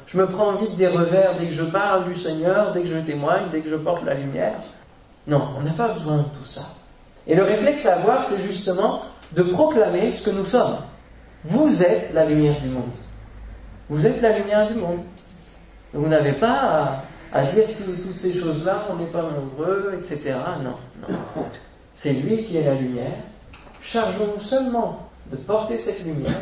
je 0.07 0.17
me 0.17 0.25
prends 0.27 0.53
vite 0.53 0.75
des 0.75 0.87
revers 0.87 1.37
dès 1.39 1.47
que 1.47 1.53
je 1.53 1.63
parle 1.63 2.05
du 2.05 2.15
Seigneur, 2.15 2.73
dès 2.73 2.81
que 2.81 2.87
je 2.87 2.97
témoigne, 2.97 3.43
dès 3.51 3.61
que 3.61 3.69
je 3.69 3.75
porte 3.75 4.03
la 4.03 4.13
lumière. 4.13 4.59
Non, 5.27 5.41
on 5.57 5.61
n'a 5.61 5.71
pas 5.71 5.89
besoin 5.89 6.17
de 6.17 6.23
tout 6.23 6.45
ça. 6.45 6.61
Et 7.27 7.35
le 7.35 7.43
réflexe 7.43 7.85
à 7.85 7.95
avoir, 7.95 8.25
c'est 8.25 8.43
justement 8.43 9.01
de 9.31 9.41
proclamer 9.41 10.11
ce 10.11 10.23
que 10.23 10.31
nous 10.31 10.45
sommes. 10.45 10.77
Vous 11.43 11.81
êtes 11.83 12.13
la 12.13 12.25
lumière 12.25 12.59
du 12.59 12.69
monde. 12.69 12.83
Vous 13.89 14.05
êtes 14.05 14.21
la 14.21 14.37
lumière 14.37 14.67
du 14.67 14.75
monde. 14.75 14.99
Vous 15.93 16.07
n'avez 16.07 16.33
pas 16.33 17.03
à, 17.31 17.43
dire 17.45 17.63
toutes 18.03 18.17
ces 18.17 18.33
choses-là, 18.33 18.85
on 18.91 18.95
n'est 18.95 19.05
pas 19.05 19.23
nombreux, 19.23 19.93
etc. 19.97 20.33
Non, 20.63 20.75
non. 21.07 21.17
C'est 21.93 22.13
lui 22.13 22.43
qui 22.43 22.57
est 22.57 22.65
la 22.65 22.75
lumière. 22.75 23.17
Chargeons-nous 23.81 24.41
seulement 24.41 25.04
de 25.31 25.35
porter 25.37 25.77
cette 25.77 26.03
lumière 26.03 26.41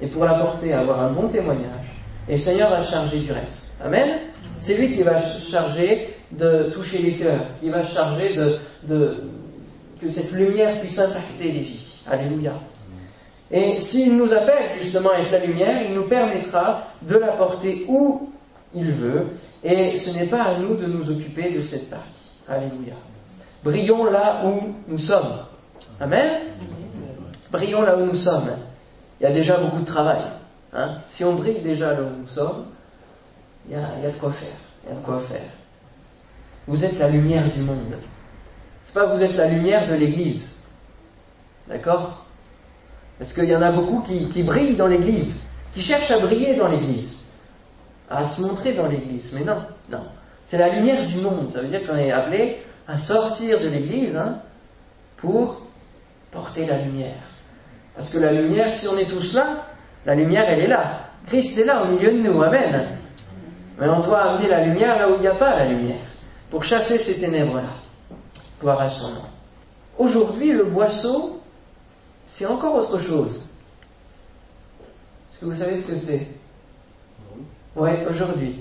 et 0.00 0.08
pour 0.08 0.24
la 0.24 0.34
porter, 0.34 0.72
avoir 0.72 1.00
un 1.02 1.12
bon 1.12 1.28
témoignage. 1.28 1.86
Et 2.28 2.32
le 2.32 2.38
Seigneur 2.38 2.70
va 2.70 2.82
charger 2.82 3.20
du 3.20 3.32
reste. 3.32 3.76
Amen 3.84 4.18
C'est 4.60 4.76
lui 4.76 4.94
qui 4.94 5.02
va 5.02 5.20
charger 5.20 6.14
de 6.32 6.70
toucher 6.72 6.98
les 6.98 7.12
cœurs, 7.12 7.44
qui 7.60 7.70
va 7.70 7.84
charger 7.84 8.34
de, 8.34 9.16
que 10.00 10.08
cette 10.08 10.32
lumière 10.32 10.80
puisse 10.80 10.98
impacter 10.98 11.44
les 11.44 11.60
vies. 11.60 12.00
Alléluia. 12.10 12.54
Et 13.50 13.80
s'il 13.80 14.16
nous 14.16 14.32
appelle 14.32 14.64
justement 14.80 15.10
avec 15.10 15.30
la 15.30 15.44
lumière, 15.44 15.82
il 15.86 15.94
nous 15.94 16.04
permettra 16.04 16.84
de 17.02 17.16
la 17.16 17.28
porter 17.28 17.84
où 17.86 18.30
il 18.74 18.90
veut, 18.90 19.26
et 19.62 19.98
ce 19.98 20.10
n'est 20.18 20.26
pas 20.26 20.42
à 20.42 20.58
nous 20.58 20.74
de 20.74 20.86
nous 20.86 21.10
occuper 21.10 21.50
de 21.50 21.60
cette 21.60 21.90
partie. 21.90 22.32
Alléluia. 22.48 22.94
Brillons 23.62 24.04
là 24.04 24.42
où 24.46 24.74
nous 24.88 24.98
sommes. 24.98 25.36
Amen. 26.00 26.30
Brillons 27.52 27.82
là 27.82 27.96
où 27.96 28.06
nous 28.06 28.14
sommes. 28.14 28.50
Il 29.20 29.24
y 29.24 29.26
a 29.26 29.32
déjà 29.32 29.58
beaucoup 29.58 29.80
de 29.80 29.86
travail. 29.86 30.22
Hein. 30.72 30.96
Si 31.06 31.22
on 31.22 31.34
brille 31.34 31.60
déjà 31.60 31.92
là 31.92 32.00
où 32.00 32.20
nous 32.22 32.26
sommes, 32.26 32.64
il 33.68 33.72
y, 33.72 33.76
a, 33.76 34.10
de 34.10 34.16
quoi 34.16 34.32
faire. 34.32 34.48
Il 34.82 34.92
y 34.92 34.96
a 34.96 34.98
de 34.98 35.04
quoi 35.04 35.20
faire. 35.20 35.50
Vous 36.66 36.82
êtes 36.84 36.98
la 36.98 37.08
lumière 37.08 37.48
du 37.52 37.60
monde. 37.60 37.94
C'est 38.84 38.94
pas 38.94 39.06
vous 39.06 39.22
êtes 39.22 39.36
la 39.36 39.46
lumière 39.46 39.86
de 39.86 39.94
l'Église. 39.94 40.60
D'accord? 41.68 42.24
Parce 43.18 43.34
qu'il 43.34 43.44
y 43.44 43.54
en 43.54 43.62
a 43.62 43.70
beaucoup 43.70 44.00
qui, 44.00 44.28
qui 44.28 44.42
brillent 44.42 44.76
dans 44.76 44.88
l'Église, 44.88 45.44
qui 45.74 45.82
cherchent 45.82 46.10
à 46.10 46.18
briller 46.18 46.56
dans 46.56 46.68
l'Église, 46.68 47.26
à 48.10 48.24
se 48.24 48.40
montrer 48.40 48.72
dans 48.72 48.86
l'Église. 48.86 49.34
Mais 49.34 49.44
non, 49.44 49.58
non. 49.90 50.02
C'est 50.44 50.58
la 50.58 50.70
lumière 50.70 51.06
du 51.06 51.18
monde. 51.18 51.50
Ça 51.50 51.60
veut 51.60 51.68
dire 51.68 51.86
qu'on 51.86 51.96
est 51.96 52.10
appelé 52.10 52.62
à 52.88 52.98
sortir 52.98 53.60
de 53.60 53.68
l'Église 53.68 54.16
hein, 54.16 54.40
pour 55.18 55.60
porter 56.32 56.66
la 56.66 56.78
lumière. 56.78 57.31
Parce 57.94 58.10
que 58.10 58.18
la 58.18 58.32
lumière, 58.32 58.72
si 58.74 58.88
on 58.88 58.96
est 58.96 59.06
tous 59.06 59.34
là, 59.34 59.66
la 60.06 60.14
lumière, 60.14 60.44
elle 60.48 60.60
est 60.60 60.66
là. 60.66 61.10
Christ 61.26 61.58
est 61.58 61.64
là 61.64 61.82
au 61.82 61.88
milieu 61.88 62.12
de 62.12 62.18
nous. 62.18 62.42
Amen. 62.42 62.88
Mais 63.78 63.88
on 63.88 64.00
doit 64.00 64.22
amener 64.22 64.48
la 64.48 64.64
lumière 64.66 64.98
là 64.98 65.10
où 65.10 65.14
il 65.16 65.20
n'y 65.20 65.26
a 65.26 65.34
pas 65.34 65.56
la 65.56 65.66
lumière, 65.66 66.04
pour 66.50 66.64
chasser 66.64 66.98
ces 66.98 67.20
ténèbres-là. 67.20 67.62
Gloire 68.60 68.80
à 68.80 68.88
son 68.88 69.10
nom. 69.10 69.24
Aujourd'hui, 69.98 70.52
le 70.52 70.64
boisseau, 70.64 71.40
c'est 72.26 72.46
encore 72.46 72.76
autre 72.76 72.98
chose. 72.98 73.50
Est-ce 75.30 75.40
que 75.40 75.44
vous 75.46 75.54
savez 75.54 75.76
ce 75.76 75.92
que 75.92 75.98
c'est? 75.98 76.28
Oui, 77.74 77.90
aujourd'hui. 78.08 78.58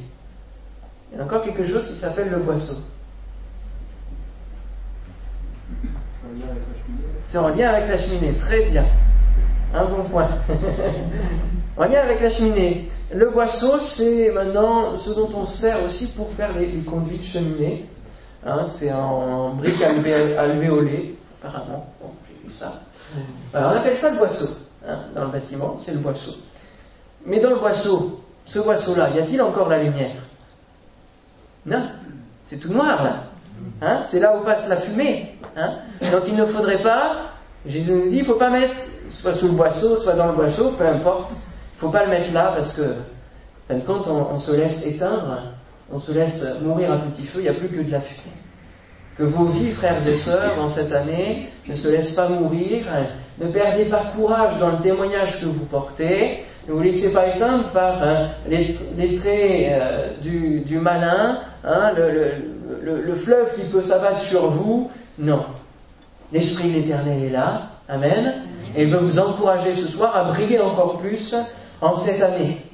Il 1.12 1.18
y 1.18 1.22
a 1.22 1.24
encore 1.26 1.44
quelque 1.44 1.66
chose 1.66 1.86
qui 1.88 1.94
s'appelle 1.94 2.30
le 2.30 2.38
boisseau. 2.38 2.78
C'est 7.24 7.38
en 7.38 7.50
lien 7.50 7.70
avec 7.70 7.90
la 7.90 7.98
cheminée, 7.98 8.34
très 8.34 8.70
bien. 8.70 8.86
Un 9.74 9.86
bon 9.86 10.04
point. 10.04 10.28
en 11.78 11.86
lien 11.86 12.02
avec 12.02 12.22
la 12.22 12.30
cheminée. 12.30 12.90
Le 13.14 13.30
boisseau, 13.30 13.78
c'est 13.80 14.32
maintenant 14.32 14.98
ce 14.98 15.12
dont 15.12 15.30
on 15.36 15.46
sert 15.46 15.84
aussi 15.84 16.08
pour 16.14 16.32
faire 16.32 16.58
les, 16.58 16.72
conduits 16.80 17.18
de 17.18 17.24
cheminée. 17.24 17.86
Hein, 18.46 18.66
c'est 18.66 18.92
en, 18.92 19.50
briques 19.50 19.82
alvéolées, 19.82 21.18
apparemment. 21.42 21.88
Bon, 22.02 22.10
j'ai 22.28 22.48
vu 22.48 22.54
ça. 22.54 22.82
Alors, 23.54 23.74
on 23.74 23.78
appelle 23.78 23.98
ça 23.98 24.12
le 24.12 24.18
boisseau. 24.18 24.68
Hein, 24.88 24.98
dans 25.16 25.26
le 25.26 25.32
bâtiment, 25.32 25.76
c'est 25.78 25.92
le 25.92 26.00
boisseau. 26.00 26.32
Mais 27.26 27.40
dans 27.40 27.52
le 27.52 27.58
boisseau, 27.58 28.22
ce 28.46 28.60
boisseau-là, 28.60 29.10
y 29.12 29.20
a-t-il 29.20 29.42
encore 29.42 29.70
la 29.70 29.84
lumière? 29.84 30.16
Non. 31.66 31.88
C'est 32.48 32.58
tout 32.58 32.72
noir, 32.72 33.04
là. 33.04 33.24
Hein, 33.82 34.02
c'est 34.06 34.20
là 34.20 34.36
où 34.36 34.44
passe 34.44 34.68
la 34.68 34.78
fumée. 34.78 35.36
Hein. 35.56 35.74
Donc 36.12 36.24
il 36.28 36.36
ne 36.36 36.46
faudrait 36.46 36.82
pas, 36.82 37.32
Jésus 37.66 37.92
nous 37.92 38.10
dit, 38.10 38.18
il 38.18 38.22
ne 38.22 38.26
faut 38.26 38.36
pas 38.36 38.50
mettre 38.50 38.74
soit 39.12 39.34
sous 39.34 39.48
le 39.48 39.54
boisseau, 39.54 39.96
soit 39.96 40.14
dans 40.14 40.28
le 40.28 40.34
boisseau, 40.34 40.70
peu 40.78 40.86
importe. 40.86 41.32
Il 41.32 41.76
ne 41.76 41.80
faut 41.80 41.90
pas 41.90 42.06
le 42.06 42.12
mettre 42.12 42.34
là 42.34 42.54
parce 42.56 42.74
que, 42.74 43.76
compte, 43.86 44.08
on, 44.08 44.40
se 44.40 44.52
laisse 44.52 44.86
éteindre, 44.86 45.38
on 45.92 46.00
se 46.00 46.12
laisse 46.12 46.46
mourir 46.62 46.92
à 46.92 46.98
petit 46.98 47.26
feu, 47.26 47.40
il 47.40 47.44
n'y 47.44 47.50
a 47.50 47.54
plus 47.54 47.70
que 47.70 47.82
de 47.82 47.92
la 47.92 48.00
fumée. 48.00 48.36
Que 49.18 49.24
vos 49.24 49.46
vies, 49.46 49.72
frères 49.72 50.06
et 50.08 50.16
sœurs, 50.16 50.56
dans 50.56 50.70
cette 50.70 50.92
année, 50.94 51.50
ne 51.68 51.76
se 51.76 51.90
laissent 51.90 52.12
pas 52.12 52.30
mourir, 52.30 52.86
ne 53.40 53.48
perdez 53.48 53.86
pas 53.86 54.12
courage 54.16 54.60
dans 54.60 54.72
le 54.72 54.78
témoignage 54.78 55.42
que 55.42 55.46
vous 55.46 55.66
portez, 55.66 56.46
ne 56.68 56.74
vous 56.74 56.82
laissez 56.82 57.12
pas 57.12 57.28
éteindre 57.28 57.70
par 57.70 58.02
hein, 58.04 58.30
les, 58.48 58.76
traits 59.16 59.72
euh, 59.72 60.18
du, 60.22 60.78
malin, 60.80 61.40
hein, 61.64 61.92
le, 61.98 63.16
fleuve 63.16 63.56
qui 63.56 63.62
peut 63.62 63.82
s'abattre 63.82 64.20
sur 64.20 64.50
vous. 64.52 64.92
Non. 65.18 65.44
L'Esprit 66.32 66.70
de 66.70 66.76
l'Éternel 66.76 67.24
est 67.24 67.30
là. 67.30 67.71
Amen. 67.92 68.34
Et 68.74 68.84
il 68.84 68.90
veut 68.90 69.00
vous 69.00 69.20
encourager 69.20 69.74
ce 69.74 69.86
soir 69.86 70.16
à 70.16 70.24
briller 70.24 70.62
encore 70.62 71.00
plus 71.00 71.36
en 71.82 71.94
cette 71.94 72.22
année. 72.22 72.66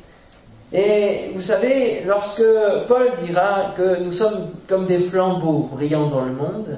Et 0.72 1.32
vous 1.34 1.42
savez, 1.42 2.04
lorsque 2.06 2.44
Paul 2.88 3.10
dira 3.26 3.74
que 3.76 4.04
nous 4.04 4.12
sommes 4.12 4.52
comme 4.68 4.86
des 4.86 5.00
flambeaux 5.00 5.70
brillants 5.72 6.06
dans 6.06 6.24
le 6.24 6.34
monde, 6.34 6.78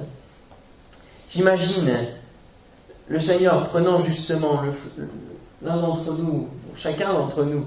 j'imagine 1.28 1.92
le 3.08 3.18
Seigneur 3.18 3.68
prenant 3.68 3.98
justement 3.98 4.62
l'un 5.60 5.76
d'entre 5.76 6.12
nous, 6.12 6.48
chacun 6.74 7.12
d'entre 7.12 7.44
nous, 7.44 7.66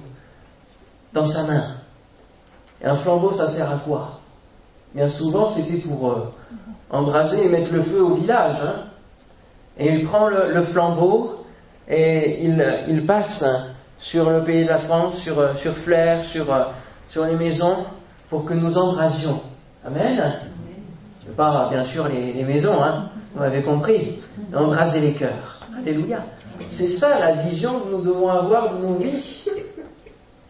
dans 1.13 1.27
sa 1.27 1.43
main. 1.43 1.65
Et 2.81 2.87
un 2.87 2.95
flambeau, 2.95 3.31
ça 3.31 3.47
sert 3.47 3.71
à 3.71 3.77
quoi? 3.77 4.19
Bien 4.95 5.07
souvent, 5.07 5.47
c'était 5.47 5.77
pour 5.77 6.11
euh, 6.11 6.33
embraser 6.89 7.45
et 7.45 7.49
mettre 7.49 7.71
le 7.71 7.83
feu 7.83 8.01
au 8.01 8.15
village. 8.15 8.57
Hein. 8.65 8.85
Et 9.77 9.93
il 9.93 10.05
prend 10.05 10.29
le, 10.29 10.61
flambeau 10.61 11.45
et 11.89 12.43
il, 12.43 13.05
passe 13.05 13.45
sur 13.97 14.29
le 14.29 14.43
pays 14.43 14.63
de 14.63 14.69
la 14.69 14.77
France, 14.77 15.17
sur, 15.17 15.57
sur 15.57 15.73
Flair, 15.73 16.23
sur, 16.23 16.45
sur 17.09 17.25
les 17.25 17.35
maisons, 17.35 17.77
pour 18.29 18.45
que 18.45 18.53
nous 18.53 18.77
embrasions. 18.77 19.41
Amen. 19.85 20.33
Pas 21.35 21.69
bien 21.71 21.83
sûr 21.83 22.07
les, 22.07 22.33
les 22.33 22.43
maisons, 22.43 22.83
hein, 22.83 23.09
vous 23.33 23.41
m'avez 23.41 23.63
compris. 23.63 24.19
Embraser 24.55 25.01
les 25.01 25.13
cœurs. 25.13 25.59
Alléluia. 25.77 26.23
C'est 26.69 26.87
ça 26.87 27.19
la 27.19 27.31
vision 27.43 27.79
que 27.79 27.91
nous 27.91 28.01
devons 28.01 28.29
avoir 28.29 28.75
de 28.75 28.85
nos 28.85 28.95
vies. 28.95 29.43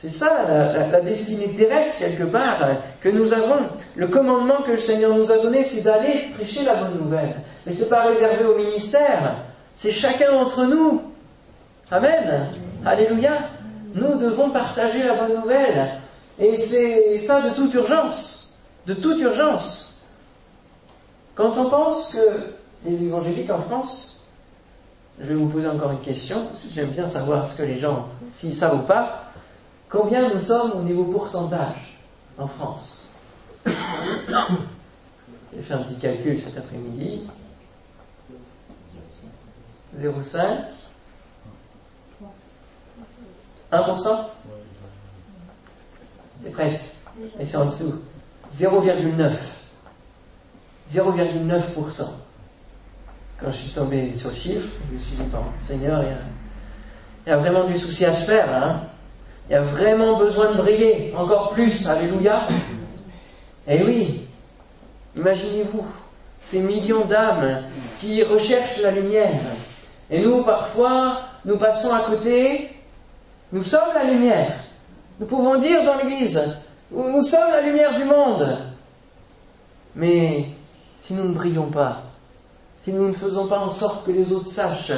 C'est 0.04 0.10
ça 0.10 0.46
la, 0.92 1.00
destinée 1.00 1.54
terrestre, 1.54 2.00
quelque 2.00 2.24
part, 2.26 2.60
que 3.00 3.08
nous 3.08 3.32
avons. 3.32 3.70
Le 3.96 4.10
commandement 4.10 4.62
que 4.62 4.72
le 4.72 4.78
Seigneur 4.78 5.16
nous 5.16 5.32
a 5.32 5.38
donné, 5.38 5.64
c'est 5.64 5.84
d'aller 5.84 6.28
prêcher 6.36 6.66
la 6.66 6.76
bonne 6.76 7.00
nouvelle. 7.06 7.38
Mais 7.66 7.72
ce 7.72 7.86
n'est 7.86 7.90
pas 7.90 8.02
réservé 8.02 8.44
au 8.44 8.58
ministère, 8.58 9.46
c'est 9.78 9.94
chacun 9.94 10.34
d'entre 10.34 10.66
nous. 10.66 11.04
Amen. 11.90 12.50
Alléluia. 12.86 13.48
Nous 13.96 14.16
devons 14.16 14.50
partager 14.50 15.04
la 15.04 15.14
bonne 15.14 15.38
nouvelle. 15.38 15.92
Et 16.38 16.58
c'est 16.58 17.18
ça 17.20 17.40
de 17.40 17.52
toute 17.52 17.74
urgence. 17.74 18.60
De 18.86 18.96
toute 18.96 19.22
urgence. 19.22 20.02
Quand 21.34 21.58
on 21.58 21.70
pense 21.70 22.14
que 22.16 22.52
les 22.86 23.06
évangéliques 23.06 23.52
en 23.52 23.60
France, 23.60 24.26
je 25.18 25.28
vais 25.28 25.36
vous 25.36 25.48
poser 25.48 25.70
encore 25.70 25.92
une 25.92 26.02
question, 26.02 26.40
j'aime 26.74 26.90
bien 26.90 27.08
savoir 27.08 27.48
ce 27.48 27.56
que 27.56 27.64
les 27.64 27.78
gens, 27.78 28.10
s'ils 28.32 28.54
savent 28.54 28.80
ou 28.80 28.86
pas, 28.86 29.23
Combien 29.94 30.34
nous 30.34 30.42
sommes 30.42 30.72
au 30.72 30.82
niveau 30.82 31.04
pourcentage 31.04 32.00
en 32.40 32.48
France 32.48 33.10
J'ai 33.64 35.62
fait 35.62 35.74
un 35.76 35.84
petit 35.84 36.00
calcul 36.00 36.42
cet 36.42 36.58
après-midi. 36.58 37.22
0,5 39.96 40.40
1% 43.72 44.18
C'est 46.44 46.50
presque. 46.50 46.94
Et 47.40 47.46
c'est 47.46 47.58
en 47.58 47.66
dessous. 47.66 48.02
0,9. 48.52 49.32
0,9%. 50.90 52.04
Quand 53.40 53.52
je 53.52 53.58
suis 53.58 53.72
tombé 53.72 54.16
sur 54.16 54.32
le 54.32 54.36
chiffre, 54.36 54.70
je 54.90 54.94
me 54.96 55.00
suis 55.00 55.16
dit, 55.18 55.24
bon, 55.32 55.44
Seigneur, 55.60 56.04
il 56.04 57.30
y 57.30 57.32
a, 57.32 57.38
vraiment 57.38 57.66
du 57.66 57.78
souci 57.78 58.06
à 58.06 58.14
se 58.14 58.26
faire. 58.26 58.52
Hein 58.52 58.82
il 59.50 59.54
y 59.54 59.56
a 59.56 59.62
vraiment 59.62 60.18
besoin 60.18 60.52
de 60.52 60.58
briller 60.58 61.14
encore 61.18 61.52
plus. 61.52 61.88
Alléluia. 61.88 62.42
Eh 63.68 63.84
oui, 63.84 64.22
imaginez-vous 65.16 65.86
ces 66.40 66.62
millions 66.62 67.06
d'âmes 67.06 67.64
qui 68.00 68.24
recherchent 68.24 68.82
la 68.82 68.92
lumière. 68.92 69.40
Et 70.10 70.22
nous, 70.22 70.44
parfois, 70.44 71.20
nous 71.46 71.58
passons 71.58 71.94
à 71.94 72.02
côté. 72.02 72.70
Nous 73.52 73.64
sommes 73.64 73.94
la 73.94 74.04
lumière. 74.04 74.54
Nous 75.20 75.26
pouvons 75.28 75.60
dire 75.60 75.84
dans 75.86 75.96
l'Église, 75.96 76.60
nous 76.92 77.22
sommes 77.22 77.52
la 77.52 77.62
lumière 77.62 77.96
du 77.96 78.04
monde. 78.04 78.58
Mais 79.96 80.48
si 81.00 81.14
nous 81.14 81.26
ne 81.26 81.34
brillons 81.34 81.68
pas, 81.68 82.02
si 82.84 82.92
nous 82.92 83.08
ne 83.08 83.14
faisons 83.14 83.48
pas 83.48 83.60
en 83.60 83.70
sorte 83.70 84.06
que 84.06 84.12
les 84.12 84.32
autres 84.34 84.48
sachent 84.48 84.92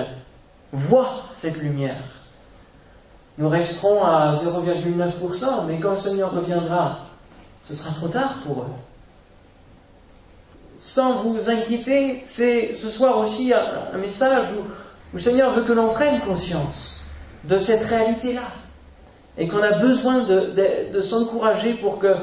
voient 0.71 1.25
cette 1.33 1.57
lumière. 1.57 2.24
Nous 3.37 3.49
resterons 3.49 4.03
à 4.03 4.33
0,9%, 4.33 5.65
mais 5.67 5.79
quand 5.79 5.91
le 5.91 5.97
Seigneur 5.97 6.31
reviendra, 6.33 6.99
ce 7.61 7.73
sera 7.73 7.93
trop 7.93 8.07
tard 8.07 8.39
pour 8.45 8.61
eux. 8.61 8.75
Sans 10.77 11.15
vous 11.23 11.49
inquiéter, 11.49 12.21
c'est 12.23 12.75
ce 12.75 12.89
soir 12.89 13.17
aussi 13.17 13.53
un, 13.53 13.97
message 13.97 14.47
où, 14.53 14.63
le 15.13 15.19
Seigneur 15.19 15.53
veut 15.53 15.63
que 15.63 15.73
l'on 15.73 15.93
prenne 15.93 16.19
conscience 16.21 17.05
de 17.45 17.59
cette 17.59 17.83
réalité-là 17.83 18.43
et 19.37 19.47
qu'on 19.47 19.63
a 19.63 19.71
besoin 19.71 20.23
de, 20.23 21.01
s'encourager 21.01 21.75
pour 21.75 21.99
que 21.99 22.13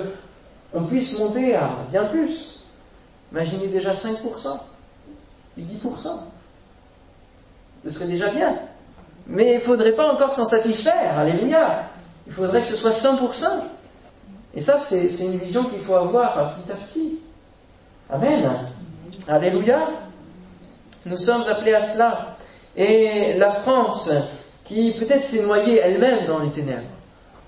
on 0.75 0.85
puisse 0.85 1.18
monter 1.18 1.55
à 1.55 1.70
bien 1.90 2.05
plus. 2.05 2.64
Imaginez 3.31 3.68
déjà 3.68 3.92
5%, 3.92 4.16
puis 5.55 5.64
10%. 5.64 6.09
Ce 7.85 7.90
serait 7.90 8.09
déjà 8.09 8.31
bien. 8.31 8.59
Mais 9.27 9.53
il 9.53 9.55
ne 9.55 9.61
faudrait 9.61 9.93
pas 9.93 10.13
encore 10.13 10.35
s'en 10.35 10.45
satisfaire. 10.45 11.19
Alléluia. 11.19 11.85
Il 12.27 12.33
faudrait 12.33 12.63
que 12.63 12.69
ce 12.69 12.77
soit 12.77 12.91
100%. 12.91 13.45
Et 14.55 14.61
ça, 14.61 14.79
c'est 14.79 15.07
une 15.25 15.39
vision 15.39 15.65
qu'il 15.65 15.81
faut 15.81 15.95
avoir 15.95 16.55
petit 16.55 16.73
à 16.73 16.75
petit. 16.75 17.19
Amen. 18.11 18.51
Alléluia. 19.29 19.89
Nous 21.07 21.17
sommes 21.17 21.43
appelés 21.49 21.75
à 21.75 21.83
cela. 21.83 22.37
Et 22.77 23.35
la 23.39 23.51
France, 23.51 24.11
qui 24.65 24.95
peut-être 24.99 25.25
s'est 25.25 25.43
noyée 25.43 25.79
elle-même 25.79 26.27
dans 26.27 26.39
les 26.39 26.51
ténèbres, 26.51 26.83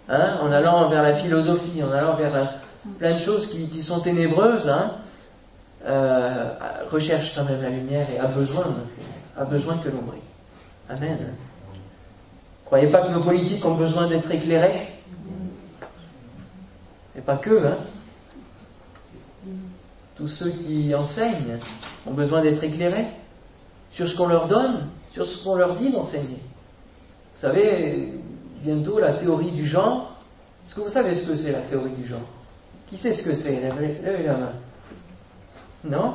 hein, 0.09 0.39
en 0.43 0.53
allant 0.53 0.89
vers 0.89 1.03
la 1.03 1.15
philosophie, 1.15 1.83
en 1.83 1.93
allant 1.93 2.15
vers 2.15 2.61
plein 2.99 3.15
de 3.15 3.19
choses 3.19 3.47
qui, 3.47 3.83
sont 3.83 4.01
ténébreuses, 4.01 4.69
hein, 4.69 4.93
euh, 5.87 6.51
recherche 6.91 7.35
quand 7.35 7.45
même 7.45 7.63
la 7.63 7.71
lumière 7.71 8.09
et 8.11 8.19
a 8.19 8.27
besoin, 8.27 8.65
a 9.39 9.45
besoin 9.45 9.79
que 9.79 9.89
l'on 9.89 10.03
brille. 10.03 10.21
Amen. 10.89 11.19
Croyez 12.65 12.89
pas 12.89 13.03
que 13.03 13.13
nos 13.13 13.21
politiques 13.21 13.65
ont 13.65 13.75
besoin 13.75 14.09
d'être 14.09 14.31
éclairés? 14.31 14.89
Et 17.17 17.21
pas 17.21 17.37
que, 17.37 17.67
hein. 17.67 17.79
Tous 20.17 20.29
ceux 20.29 20.51
qui 20.51 20.95
enseignent 20.95 21.59
ont 22.07 22.13
besoin 22.13 22.41
d'être 22.43 22.63
éclairés 22.63 23.07
sur 23.91 24.07
ce 24.09 24.17
qu'on 24.17 24.27
leur 24.27 24.47
donne, 24.47 24.89
sur 25.13 25.27
ce 25.27 25.43
qu'on 25.43 25.57
leur 25.57 25.75
dit 25.75 25.91
d'enseigner. 25.91 26.41
Vous 27.35 27.41
savez, 27.41 28.13
bientôt 28.63 28.99
la 28.99 29.13
théorie 29.13 29.51
du 29.51 29.67
genre. 29.67 30.13
Est-ce 30.65 30.77
que 30.77 30.81
vous 30.81 30.89
savez 30.89 31.15
ce 31.15 31.29
que 31.29 31.37
c'est 31.37 31.53
la 31.53 31.61
théorie 31.61 31.93
du 31.93 32.07
genre? 32.07 32.27
Qui 32.89 32.97
sait 32.97 33.13
ce 33.13 33.23
que 33.23 33.35
c'est? 33.35 33.61
Lèvez 33.61 34.23
la 34.25 34.37
main. 34.37 34.53
Non? 35.85 36.15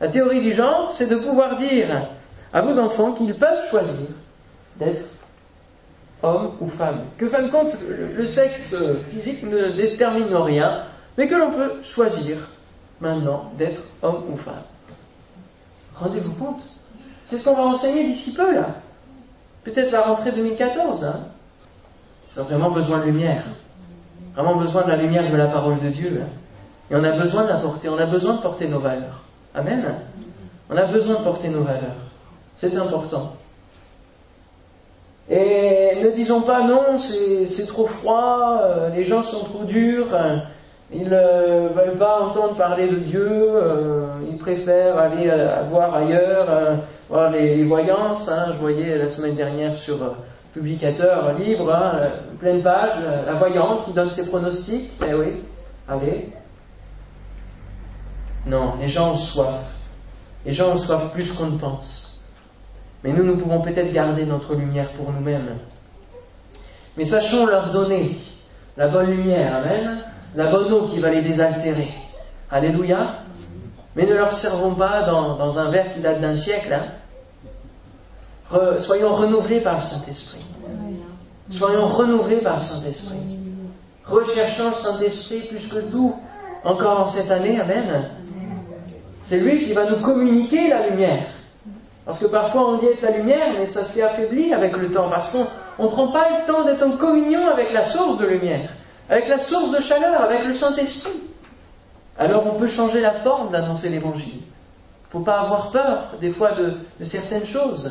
La 0.00 0.08
théorie 0.08 0.40
du 0.40 0.52
genre, 0.52 0.92
c'est 0.92 1.08
de 1.08 1.16
pouvoir 1.16 1.56
dire 1.56 2.08
à 2.52 2.60
vos 2.62 2.78
enfants 2.78 3.12
qu'ils 3.12 3.34
peuvent 3.34 3.68
choisir 3.68 4.08
d'être 4.76 5.02
homme 6.22 6.52
ou 6.60 6.68
femme. 6.68 7.00
Que 7.16 7.28
fin 7.28 7.42
de 7.42 7.48
compte, 7.48 7.74
le 7.88 8.24
sexe 8.24 8.76
physique 9.10 9.42
ne 9.44 9.70
détermine 9.70 10.34
rien, 10.34 10.84
mais 11.16 11.26
que 11.26 11.34
l'on 11.34 11.52
peut 11.52 11.72
choisir 11.82 12.36
maintenant 13.00 13.52
d'être 13.56 13.82
homme 14.02 14.22
ou 14.28 14.36
femme. 14.36 14.62
Rendez-vous 15.94 16.32
compte 16.32 16.62
C'est 17.24 17.36
ce 17.36 17.44
qu'on 17.44 17.54
va 17.54 17.62
enseigner 17.62 18.04
d'ici 18.04 18.32
peu, 18.32 18.54
là. 18.54 18.68
Peut-être 19.64 19.90
la 19.92 20.02
rentrée 20.02 20.32
2014, 20.32 21.02
là. 21.02 21.14
Ils 22.32 22.40
ont 22.40 22.44
vraiment 22.44 22.70
besoin 22.70 23.00
de 23.00 23.04
lumière. 23.04 23.44
Vraiment 24.34 24.56
besoin 24.56 24.82
de 24.84 24.88
la 24.88 24.96
lumière 24.96 25.30
de 25.30 25.36
la 25.36 25.46
parole 25.46 25.80
de 25.80 25.88
Dieu. 25.88 26.22
Hein. 26.22 26.28
Et 26.90 26.96
on 26.96 27.04
a 27.04 27.12
besoin 27.12 27.44
de 27.44 27.48
la 27.48 27.56
porter. 27.56 27.88
On 27.88 27.98
a 27.98 28.06
besoin 28.06 28.34
de 28.34 28.40
porter 28.40 28.68
nos 28.68 28.78
valeurs. 28.78 29.22
Amen. 29.54 29.84
On 30.70 30.76
a 30.76 30.84
besoin 30.84 31.16
de 31.16 31.24
porter 31.24 31.48
nos 31.48 31.62
valeurs. 31.62 31.96
C'est 32.56 32.76
important. 32.76 33.34
Et 35.30 36.02
ne 36.02 36.10
disons 36.10 36.40
pas 36.40 36.62
non, 36.64 36.98
c'est 36.98 37.66
trop 37.66 37.86
froid, 37.86 38.60
euh, 38.62 38.90
les 38.90 39.04
gens 39.04 39.22
sont 39.22 39.44
trop 39.44 39.64
durs, 39.64 40.08
ils 40.92 41.08
ne 41.08 41.14
euh, 41.14 41.68
veulent 41.68 41.96
pas 41.96 42.20
entendre 42.20 42.56
parler 42.56 42.88
de 42.88 42.96
Dieu, 42.96 43.28
euh, 43.30 44.08
ils 44.28 44.36
préfèrent 44.36 44.98
aller 44.98 45.30
euh, 45.30 45.62
voir 45.68 45.94
ailleurs, 45.94 46.48
voir 47.08 47.30
les, 47.30 47.62
voyances. 47.62 48.28
Hein. 48.28 48.46
je 48.52 48.58
voyais 48.58 48.98
la 48.98 49.08
semaine 49.08 49.36
dernière 49.36 49.78
sur 49.78 49.98
Publicateur 50.52 51.32
Libre, 51.38 51.72
hein, 51.72 51.92
pleine 52.40 52.60
page, 52.60 52.94
la 53.24 53.34
voyante 53.34 53.84
qui 53.84 53.92
donne 53.92 54.10
ses 54.10 54.26
pronostics. 54.26 54.90
Eh 55.08 55.14
oui, 55.14 55.26
allez. 55.88 56.32
Non, 58.46 58.74
les 58.80 58.88
gens 58.88 59.12
ont 59.12 59.16
soif. 59.16 59.60
Les 60.44 60.52
gens 60.52 60.72
ont 60.72 60.78
soif 60.78 61.12
plus 61.12 61.30
qu'on 61.32 61.46
ne 61.46 61.58
pense. 61.58 62.09
Mais 63.04 63.12
nous, 63.12 63.24
nous 63.24 63.36
pouvons 63.36 63.60
peut-être 63.60 63.92
garder 63.92 64.24
notre 64.24 64.54
lumière 64.54 64.88
pour 64.90 65.12
nous-mêmes. 65.12 65.58
Mais 66.96 67.04
sachons 67.04 67.46
leur 67.46 67.70
donner 67.70 68.16
la 68.76 68.88
bonne 68.88 69.10
lumière. 69.10 69.56
Amen 69.56 70.00
la 70.34 70.46
bonne 70.46 70.72
eau 70.72 70.84
qui 70.84 70.98
va 70.98 71.10
les 71.10 71.22
désaltérer. 71.22 71.88
Alléluia. 72.50 73.16
Mais 73.96 74.06
ne 74.06 74.14
leur 74.14 74.32
servons 74.32 74.74
pas 74.74 75.02
dans, 75.02 75.58
un 75.58 75.70
verre 75.70 75.92
qui 75.92 76.00
date 76.00 76.20
d'un 76.20 76.36
siècle. 76.36 76.72
Hein. 76.72 76.86
soyons 78.78 79.12
renouvelés 79.12 79.60
par 79.60 79.76
le 79.76 79.82
Saint-Esprit. 79.82 80.44
Soyons 81.50 81.86
renouvelés 81.86 82.40
par 82.40 82.56
le 82.56 82.62
Saint-Esprit. 82.62 83.18
Recherchons 84.04 84.70
le 84.70 84.74
Saint-Esprit 84.74 85.40
plus 85.40 85.66
que 85.66 85.80
tout 85.80 86.14
encore 86.62 87.00
en 87.00 87.06
cette 87.06 87.30
année. 87.30 87.60
Amen. 87.60 88.08
C'est 89.22 89.40
lui 89.40 89.64
qui 89.64 89.72
va 89.72 89.90
nous 89.90 89.96
communiquer 89.96 90.68
la 90.68 90.88
lumière. 90.88 91.26
Parce 92.04 92.18
que 92.18 92.26
parfois 92.26 92.68
on 92.70 92.76
dit 92.78 92.86
être 92.86 93.02
la 93.02 93.10
lumière, 93.10 93.54
mais 93.58 93.66
ça 93.66 93.84
s'est 93.84 94.02
affaibli 94.02 94.52
avec 94.52 94.76
le 94.76 94.90
temps, 94.90 95.08
parce 95.08 95.30
qu'on 95.30 95.46
ne 95.82 95.88
prend 95.88 96.08
pas 96.08 96.26
le 96.30 96.52
temps 96.52 96.64
d'être 96.64 96.82
en 96.86 96.92
communion 96.92 97.48
avec 97.48 97.72
la 97.72 97.84
source 97.84 98.18
de 98.18 98.26
lumière 98.26 98.70
avec 99.10 99.28
la 99.28 99.40
source 99.40 99.72
de 99.72 99.82
chaleur, 99.82 100.22
avec 100.22 100.44
le 100.46 100.54
Saint-Esprit. 100.54 101.20
Alors 102.16 102.46
on 102.46 102.58
peut 102.58 102.68
changer 102.68 103.00
la 103.00 103.12
forme 103.12 103.50
d'annoncer 103.50 103.88
l'Évangile. 103.88 104.34
Il 104.36 105.06
ne 105.06 105.10
faut 105.10 105.20
pas 105.20 105.40
avoir 105.40 105.72
peur 105.72 106.14
des 106.20 106.30
fois 106.30 106.52
de, 106.52 106.76
certaines 107.02 107.44
choses. 107.44 107.90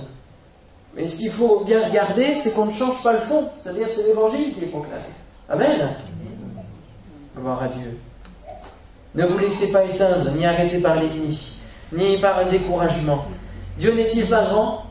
Mais 0.95 1.07
ce 1.07 1.17
qu'il 1.17 1.31
faut 1.31 1.59
bien 1.65 1.85
regarder, 1.85 2.35
c'est 2.35 2.53
qu'on 2.53 2.65
ne 2.65 2.71
change 2.71 3.03
pas 3.03 3.13
le 3.13 3.19
fond. 3.19 3.49
C'est-à-dire 3.59 3.87
c'est 3.91 4.07
l'Évangile 4.07 4.53
qui 4.53 4.63
est 4.63 4.67
proclamé. 4.67 5.03
Amen. 5.49 5.89
Gloire 7.35 7.63
à 7.63 7.67
Dieu. 7.67 7.97
Ne 9.15 9.25
vous 9.25 9.37
laissez 9.37 9.71
pas 9.71 9.83
éteindre, 9.83 10.31
ni 10.31 10.45
arrêter 10.45 10.79
par 10.79 10.95
l'ennemi, 10.95 11.57
ni 11.91 12.17
par 12.19 12.39
un 12.39 12.45
découragement. 12.45 13.25
Dieu 13.79 13.93
n'est-il 13.93 14.27
pas 14.27 14.43
grand? 14.43 14.83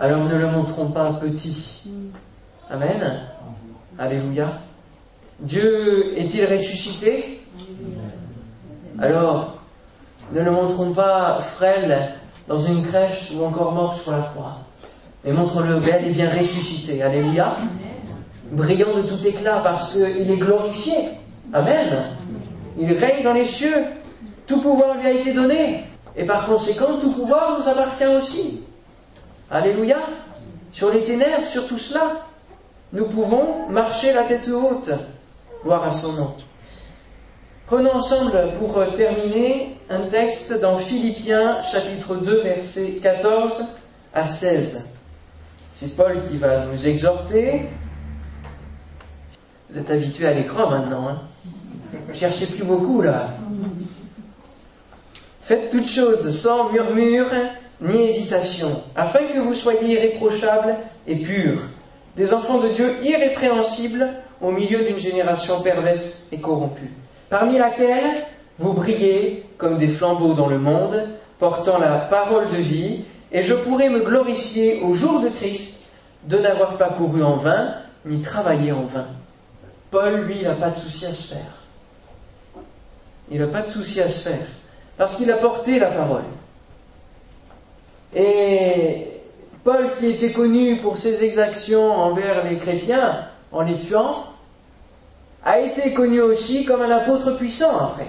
Alors 0.00 0.24
ne 0.24 0.36
le 0.36 0.46
montrons 0.46 0.86
pas 0.86 1.12
petit. 1.12 1.82
Amen. 2.70 3.20
Alléluia. 3.98 4.58
Dieu 5.38 6.18
est-il 6.18 6.46
ressuscité? 6.46 7.42
Alors, 8.98 9.58
ne 10.32 10.40
le 10.40 10.50
montrons 10.50 10.94
pas 10.94 11.40
frêle 11.42 12.14
dans 12.48 12.56
une 12.56 12.82
crèche 12.86 13.32
ou 13.36 13.44
encore 13.44 13.72
mort 13.72 13.94
sur 13.94 14.12
la 14.12 14.22
croix, 14.22 14.60
mais 15.24 15.32
montre-le 15.32 15.80
bel 15.80 16.06
et 16.06 16.10
bien 16.10 16.30
ressuscité. 16.30 17.02
Alléluia. 17.02 17.58
Brillant 18.50 18.96
de 18.96 19.02
tout 19.02 19.26
éclat 19.26 19.60
parce 19.62 19.92
qu'il 19.92 20.30
est 20.30 20.38
glorifié. 20.38 20.94
Amen. 21.52 22.04
Il 22.78 22.90
règne 22.94 23.22
dans 23.22 23.34
les 23.34 23.44
cieux. 23.44 23.84
Tout 24.46 24.60
pouvoir 24.60 24.96
lui 24.96 25.06
a 25.06 25.12
été 25.12 25.34
donné. 25.34 25.84
Et 26.16 26.24
par 26.24 26.46
conséquent, 26.46 26.98
tout 27.00 27.12
pouvoir 27.12 27.58
nous 27.58 27.68
appartient 27.68 28.06
aussi. 28.06 28.62
Alléluia. 29.50 29.98
Sur 30.72 30.92
les 30.92 31.04
ténèbres, 31.04 31.46
sur 31.46 31.66
tout 31.66 31.78
cela 31.78 32.24
nous 32.94 33.06
pouvons 33.06 33.68
marcher 33.68 34.12
la 34.12 34.22
tête 34.22 34.48
haute. 34.48 34.90
Gloire 35.64 35.82
à 35.82 35.90
son 35.90 36.12
nom. 36.12 36.34
Prenons 37.66 37.94
ensemble, 37.94 38.52
pour 38.58 38.80
terminer, 38.94 39.76
un 39.90 40.00
texte 40.00 40.60
dans 40.60 40.76
Philippiens 40.76 41.60
chapitre 41.62 42.14
2, 42.14 42.42
versets 42.42 43.00
14 43.02 43.74
à 44.14 44.26
16. 44.26 44.90
C'est 45.68 45.96
Paul 45.96 46.22
qui 46.30 46.36
va 46.36 46.66
nous 46.66 46.86
exhorter. 46.86 47.68
Vous 49.70 49.78
êtes 49.78 49.90
habitués 49.90 50.28
à 50.28 50.34
l'écran 50.34 50.70
maintenant. 50.70 51.08
Hein 51.08 51.18
cherchez 52.12 52.46
plus 52.46 52.64
beaucoup 52.64 53.00
là. 53.00 53.30
Faites 55.44 55.68
toutes 55.68 55.90
choses 55.90 56.34
sans 56.34 56.72
murmure 56.72 57.26
ni 57.82 58.04
hésitation, 58.04 58.82
afin 58.96 59.24
que 59.24 59.38
vous 59.38 59.52
soyez 59.52 59.96
irréprochables 59.96 60.74
et 61.06 61.16
purs 61.16 61.60
des 62.16 62.32
enfants 62.32 62.60
de 62.60 62.68
Dieu 62.68 62.94
irrépréhensibles 63.02 64.08
au 64.40 64.50
milieu 64.50 64.84
d'une 64.84 64.98
génération 64.98 65.60
perverse 65.60 66.28
et 66.32 66.38
corrompue, 66.38 66.90
parmi 67.28 67.58
laquelle 67.58 68.24
vous 68.58 68.72
brillez 68.72 69.44
comme 69.58 69.76
des 69.76 69.88
flambeaux 69.88 70.32
dans 70.32 70.46
le 70.48 70.58
monde, 70.58 70.98
portant 71.38 71.76
la 71.76 71.98
parole 71.98 72.50
de 72.50 72.62
vie, 72.62 73.04
et 73.30 73.42
je 73.42 73.52
pourrai 73.52 73.90
me 73.90 74.00
glorifier 74.00 74.80
au 74.80 74.94
jour 74.94 75.20
de 75.20 75.28
Christ 75.28 75.90
de 76.24 76.38
n'avoir 76.38 76.78
pas 76.78 76.88
couru 76.88 77.22
en 77.22 77.36
vain, 77.36 77.74
ni 78.06 78.22
travaillé 78.22 78.72
en 78.72 78.84
vain. 78.84 79.08
Paul, 79.90 80.22
lui, 80.22 80.42
n'a 80.42 80.54
pas 80.54 80.70
de 80.70 80.76
souci 80.76 81.04
à 81.04 81.12
se 81.12 81.34
faire. 81.34 82.62
Il 83.30 83.40
n'a 83.40 83.46
pas 83.48 83.60
de 83.60 83.68
souci 83.68 84.00
à 84.00 84.08
se 84.08 84.30
faire, 84.30 84.46
parce 84.96 85.16
qu'il 85.16 85.30
a 85.30 85.36
porté 85.36 85.78
la 85.78 85.88
parole. 85.88 86.24
Et 88.14 89.08
Paul, 89.64 89.90
qui 89.98 90.06
était 90.06 90.32
connu 90.32 90.78
pour 90.82 90.98
ses 90.98 91.24
exactions 91.24 91.90
envers 91.90 92.44
les 92.44 92.56
chrétiens 92.56 93.26
en 93.50 93.62
les 93.62 93.76
tuant, 93.76 94.12
a 95.44 95.58
été 95.60 95.92
connu 95.92 96.20
aussi 96.20 96.64
comme 96.64 96.82
un 96.82 96.90
apôtre 96.90 97.36
puissant 97.36 97.76
après. 97.76 98.08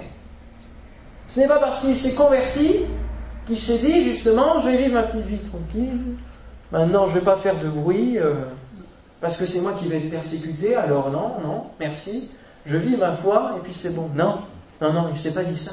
Ce 1.28 1.40
n'est 1.40 1.48
pas 1.48 1.60
parce 1.60 1.80
qu'il 1.82 1.98
s'est 1.98 2.14
converti 2.14 2.82
qu'il 3.48 3.60
s'est 3.60 3.80
dit 3.80 4.04
justement, 4.04 4.60
je 4.60 4.70
vais 4.70 4.78
vivre 4.78 4.94
ma 4.94 5.04
petite 5.04 5.26
vie 5.26 5.38
tranquille, 5.38 6.00
maintenant 6.72 7.08
je 7.08 7.16
ne 7.16 7.20
vais 7.20 7.26
pas 7.26 7.36
faire 7.36 7.60
de 7.60 7.68
bruit, 7.68 8.18
euh, 8.18 8.34
parce 9.22 9.38
que 9.38 9.46
c'est 9.46 9.60
moi 9.60 9.74
qui 9.74 9.88
vais 9.88 9.98
être 9.98 10.10
persécuté, 10.10 10.76
alors 10.76 11.12
non, 11.12 11.36
non, 11.44 11.64
merci, 11.80 12.32
je 12.66 12.78
vis 12.78 12.98
ma 12.98 13.12
foi 13.12 13.56
et 13.58 13.60
puis 13.62 13.74
c'est 13.74 13.96
bon. 13.96 14.10
Non, 14.16 14.40
non, 14.82 14.94
non, 14.94 15.08
il 15.10 15.14
ne 15.14 15.20
s'est 15.20 15.34
pas 15.34 15.44
dit 15.44 15.58
ça. 15.58 15.72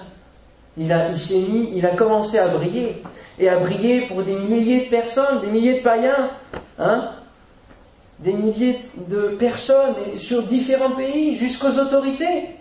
Il, 0.76 0.90
a, 0.92 1.90
commencé 1.96 2.38
à 2.38 2.48
briller, 2.48 3.02
et 3.38 3.48
à 3.48 3.58
briller 3.58 4.02
pour 4.02 4.22
des 4.22 4.36
milliers 4.36 4.86
de 4.86 4.90
personnes, 4.90 5.40
des 5.40 5.48
milliers 5.48 5.78
de 5.78 5.82
païens, 5.82 6.30
hein, 6.78 7.10
des 8.20 8.32
milliers 8.32 8.78
de 9.08 9.36
personnes 9.38 9.94
sur 10.16 10.42
différents 10.44 10.92
pays, 10.92 11.36
jusqu'aux 11.36 11.78
autorités. 11.78 12.56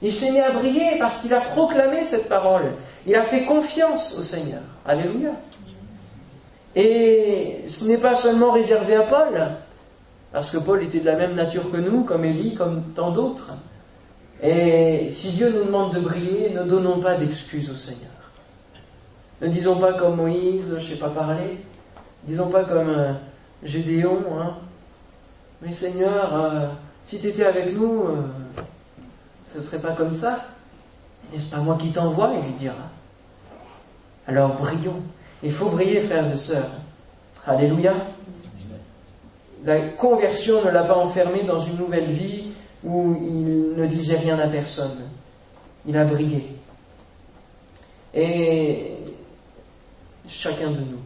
Il 0.00 0.12
s'est 0.12 0.30
mis 0.32 0.40
à 0.40 0.50
briller 0.50 0.98
parce 0.98 1.22
qu'il 1.22 1.32
a 1.34 1.40
proclamé 1.40 2.04
cette 2.04 2.28
parole. 2.28 2.72
Il 3.06 3.14
a 3.16 3.22
fait 3.22 3.44
confiance 3.44 4.16
au 4.18 4.22
Seigneur. 4.22 4.60
Alléluia. 4.86 5.30
Et 6.76 7.64
ce 7.66 7.86
n'est 7.86 7.98
pas 7.98 8.14
seulement 8.14 8.50
réservé 8.50 8.96
à 8.96 9.02
Paul, 9.02 9.48
parce 10.32 10.50
que 10.50 10.58
Paul 10.58 10.82
était 10.82 11.00
de 11.00 11.06
la 11.06 11.16
même 11.16 11.34
nature 11.34 11.70
que 11.70 11.76
nous, 11.76 12.04
comme 12.04 12.24
Élie, 12.24 12.54
comme 12.54 12.82
tant 12.94 13.10
d'autres. 13.10 13.54
Et 14.46 15.08
si 15.10 15.30
Dieu 15.30 15.50
nous 15.50 15.64
demande 15.64 15.94
de 15.94 16.00
briller, 16.00 16.50
ne 16.50 16.64
donnons 16.64 17.00
pas 17.00 17.14
d'excuses 17.14 17.70
au 17.70 17.76
Seigneur. 17.76 18.10
Ne 19.40 19.48
disons 19.48 19.76
pas 19.76 19.94
comme 19.94 20.16
Moïse, 20.16 20.76
je 20.78 20.84
ne 20.84 20.94
sais 20.94 21.00
pas 21.00 21.08
parler. 21.08 21.60
Disons 22.24 22.50
pas 22.50 22.64
comme 22.64 22.90
euh, 22.90 23.12
Gédéon, 23.62 24.20
hein. 24.38 24.54
Mais 25.62 25.72
Seigneur, 25.72 26.34
euh, 26.34 26.68
si 27.02 27.18
tu 27.18 27.28
étais 27.28 27.46
avec 27.46 27.74
nous, 27.74 28.02
euh, 28.02 28.16
ce 29.46 29.58
ne 29.58 29.62
serait 29.62 29.80
pas 29.80 29.92
comme 29.92 30.12
ça. 30.12 30.44
N'est-ce 31.32 31.50
pas 31.50 31.58
moi 31.58 31.78
qui 31.80 31.90
t'envoie 31.90 32.32
Il 32.34 32.46
lui 32.46 32.52
dira. 32.52 32.74
Alors 34.26 34.56
brillons. 34.56 35.02
Il 35.42 35.52
faut 35.52 35.70
briller, 35.70 36.02
frères 36.02 36.30
et 36.30 36.36
sœurs. 36.36 36.70
Alléluia. 37.46 37.94
La 39.64 39.80
conversion 39.80 40.62
ne 40.62 40.70
l'a 40.70 40.84
pas 40.84 40.96
enfermé 40.96 41.44
dans 41.44 41.58
une 41.58 41.78
nouvelle 41.78 42.10
vie 42.10 42.53
où 42.84 43.16
il 43.20 43.74
ne 43.76 43.86
disait 43.86 44.18
rien 44.18 44.38
à 44.38 44.46
personne. 44.46 45.00
Il 45.86 45.96
a 45.96 46.04
brillé. 46.04 46.48
Et 48.12 48.98
chacun 50.28 50.70
de 50.70 50.78
nous, 50.78 51.00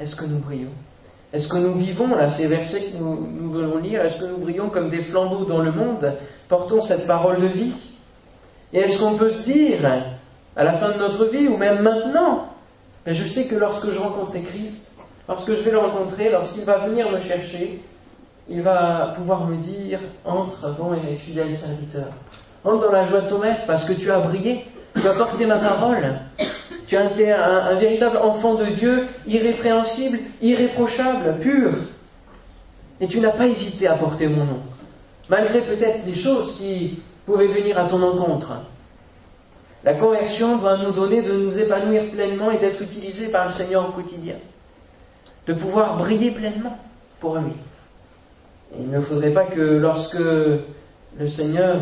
est-ce 0.00 0.16
que 0.16 0.24
nous 0.24 0.38
brillons? 0.38 0.72
Est-ce 1.32 1.48
que 1.48 1.58
nous 1.58 1.74
vivons, 1.74 2.14
là, 2.14 2.28
ces 2.28 2.46
versets 2.46 2.92
que 2.92 2.96
nous, 2.96 3.50
voulons 3.50 3.78
lire, 3.78 4.04
est-ce 4.04 4.20
que 4.20 4.26
nous 4.26 4.38
brillons 4.38 4.70
comme 4.70 4.88
des 4.88 5.00
flambeaux 5.00 5.44
dans 5.44 5.60
le 5.60 5.72
monde 5.72 6.14
Portons 6.48 6.80
cette 6.80 7.06
parole 7.06 7.40
de 7.40 7.46
vie? 7.46 7.72
Et 8.72 8.78
est-ce 8.78 9.00
qu'on 9.00 9.16
peut 9.16 9.30
se 9.30 9.50
dire, 9.50 9.80
à 10.56 10.64
la 10.64 10.72
fin 10.74 10.92
de 10.92 10.98
notre 10.98 11.26
vie, 11.26 11.48
ou 11.48 11.56
même 11.56 11.82
maintenant, 11.82 12.48
mais 13.06 13.14
je 13.14 13.24
sais 13.24 13.46
que 13.46 13.56
lorsque 13.56 13.90
je 13.90 13.98
rencontrerai 13.98 14.42
Christ, 14.42 14.98
lorsque 15.28 15.50
je 15.50 15.60
vais 15.60 15.72
le 15.72 15.78
rencontrer, 15.78 16.30
lorsqu'il 16.30 16.64
va 16.64 16.78
venir 16.78 17.10
me 17.10 17.20
chercher, 17.20 17.80
il 18.48 18.62
va 18.62 19.14
pouvoir 19.16 19.46
me 19.46 19.56
dire 19.56 20.00
entre, 20.24 20.74
bon 20.76 20.94
et 20.94 21.16
fidèle 21.16 21.54
serviteur, 21.54 22.08
entre 22.64 22.86
dans 22.86 22.92
la 22.92 23.06
joie 23.06 23.22
de 23.22 23.28
ton 23.28 23.38
maître 23.38 23.62
parce 23.66 23.84
que 23.84 23.92
tu 23.92 24.10
as 24.10 24.18
brillé, 24.18 24.64
tu 25.00 25.06
as 25.06 25.12
porté 25.12 25.46
ma 25.46 25.56
parole, 25.56 26.18
tu 26.86 26.96
as 26.96 27.10
été 27.10 27.32
un, 27.32 27.74
véritable 27.74 28.18
enfant 28.18 28.54
de 28.54 28.66
Dieu, 28.66 29.06
irrépréhensible, 29.26 30.18
irréprochable, 30.42 31.38
pur. 31.40 31.70
Et 33.00 33.06
tu 33.06 33.20
n'as 33.20 33.30
pas 33.30 33.46
hésité 33.46 33.88
à 33.88 33.94
porter 33.94 34.28
mon 34.28 34.44
nom, 34.44 34.60
malgré 35.28 35.60
peut-être 35.60 36.06
les 36.06 36.14
choses 36.14 36.56
qui 36.58 37.02
pouvaient 37.26 37.46
venir 37.46 37.78
à 37.78 37.88
ton 37.88 38.02
encontre. 38.02 38.52
La 39.82 39.94
conversion 39.94 40.56
doit 40.58 40.78
nous 40.78 40.92
donner 40.92 41.22
de 41.22 41.32
nous 41.32 41.58
épanouir 41.58 42.10
pleinement 42.10 42.50
et 42.50 42.58
d'être 42.58 42.80
utilisés 42.80 43.30
par 43.30 43.46
le 43.46 43.52
Seigneur 43.52 43.88
au 43.88 43.92
quotidien, 43.92 44.36
de 45.46 45.52
pouvoir 45.52 45.98
briller 45.98 46.30
pleinement 46.30 46.78
pour 47.20 47.36
lui. 47.36 47.52
Il 48.78 48.90
ne 48.90 49.00
faudrait 49.00 49.32
pas 49.32 49.44
que 49.44 49.60
lorsque 49.60 50.18
le 50.18 51.28
Seigneur, 51.28 51.78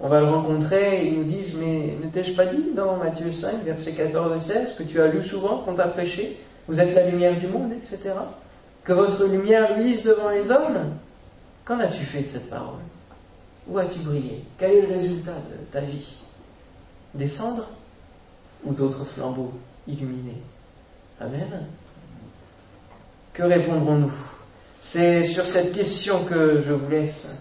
on 0.00 0.08
va 0.08 0.20
le 0.20 0.26
rencontrer, 0.26 1.06
il 1.06 1.18
nous 1.18 1.24
dise, 1.24 1.56
mais 1.56 1.96
ne 2.02 2.10
t'ai-je 2.10 2.34
pas 2.34 2.46
dit 2.46 2.72
dans 2.74 2.96
Matthieu 2.96 3.32
5, 3.32 3.62
versets 3.64 3.92
14 3.92 4.36
et 4.36 4.40
16, 4.40 4.74
que 4.76 4.82
tu 4.82 5.00
as 5.00 5.08
lu 5.08 5.22
souvent, 5.22 5.58
qu'on 5.58 5.74
t'a 5.74 5.88
prêché, 5.88 6.38
vous 6.66 6.80
êtes 6.80 6.94
la 6.94 7.08
lumière 7.08 7.38
du 7.38 7.46
monde, 7.46 7.72
etc. 7.72 8.12
Que 8.82 8.92
votre 8.92 9.26
lumière 9.26 9.76
luise 9.76 10.04
devant 10.04 10.30
les 10.30 10.50
hommes? 10.50 10.94
Qu'en 11.64 11.78
as-tu 11.78 12.04
fait 12.04 12.22
de 12.22 12.28
cette 12.28 12.50
parole? 12.50 12.80
Où 13.68 13.78
as-tu 13.78 14.00
brillé? 14.00 14.42
Quel 14.58 14.72
est 14.72 14.80
le 14.82 14.88
résultat 14.88 15.32
de 15.32 15.64
ta 15.70 15.80
vie? 15.80 16.16
Des 17.14 17.26
cendres 17.26 17.68
ou 18.64 18.72
d'autres 18.72 19.04
flambeaux 19.04 19.52
illuminés? 19.86 20.40
Amen. 21.20 21.66
Que 23.34 23.42
répondrons-nous? 23.42 24.39
C'est 24.80 25.24
sur 25.24 25.46
cette 25.46 25.72
question 25.72 26.24
que 26.24 26.60
je 26.60 26.72
vous 26.72 26.90
laisse. 26.90 27.39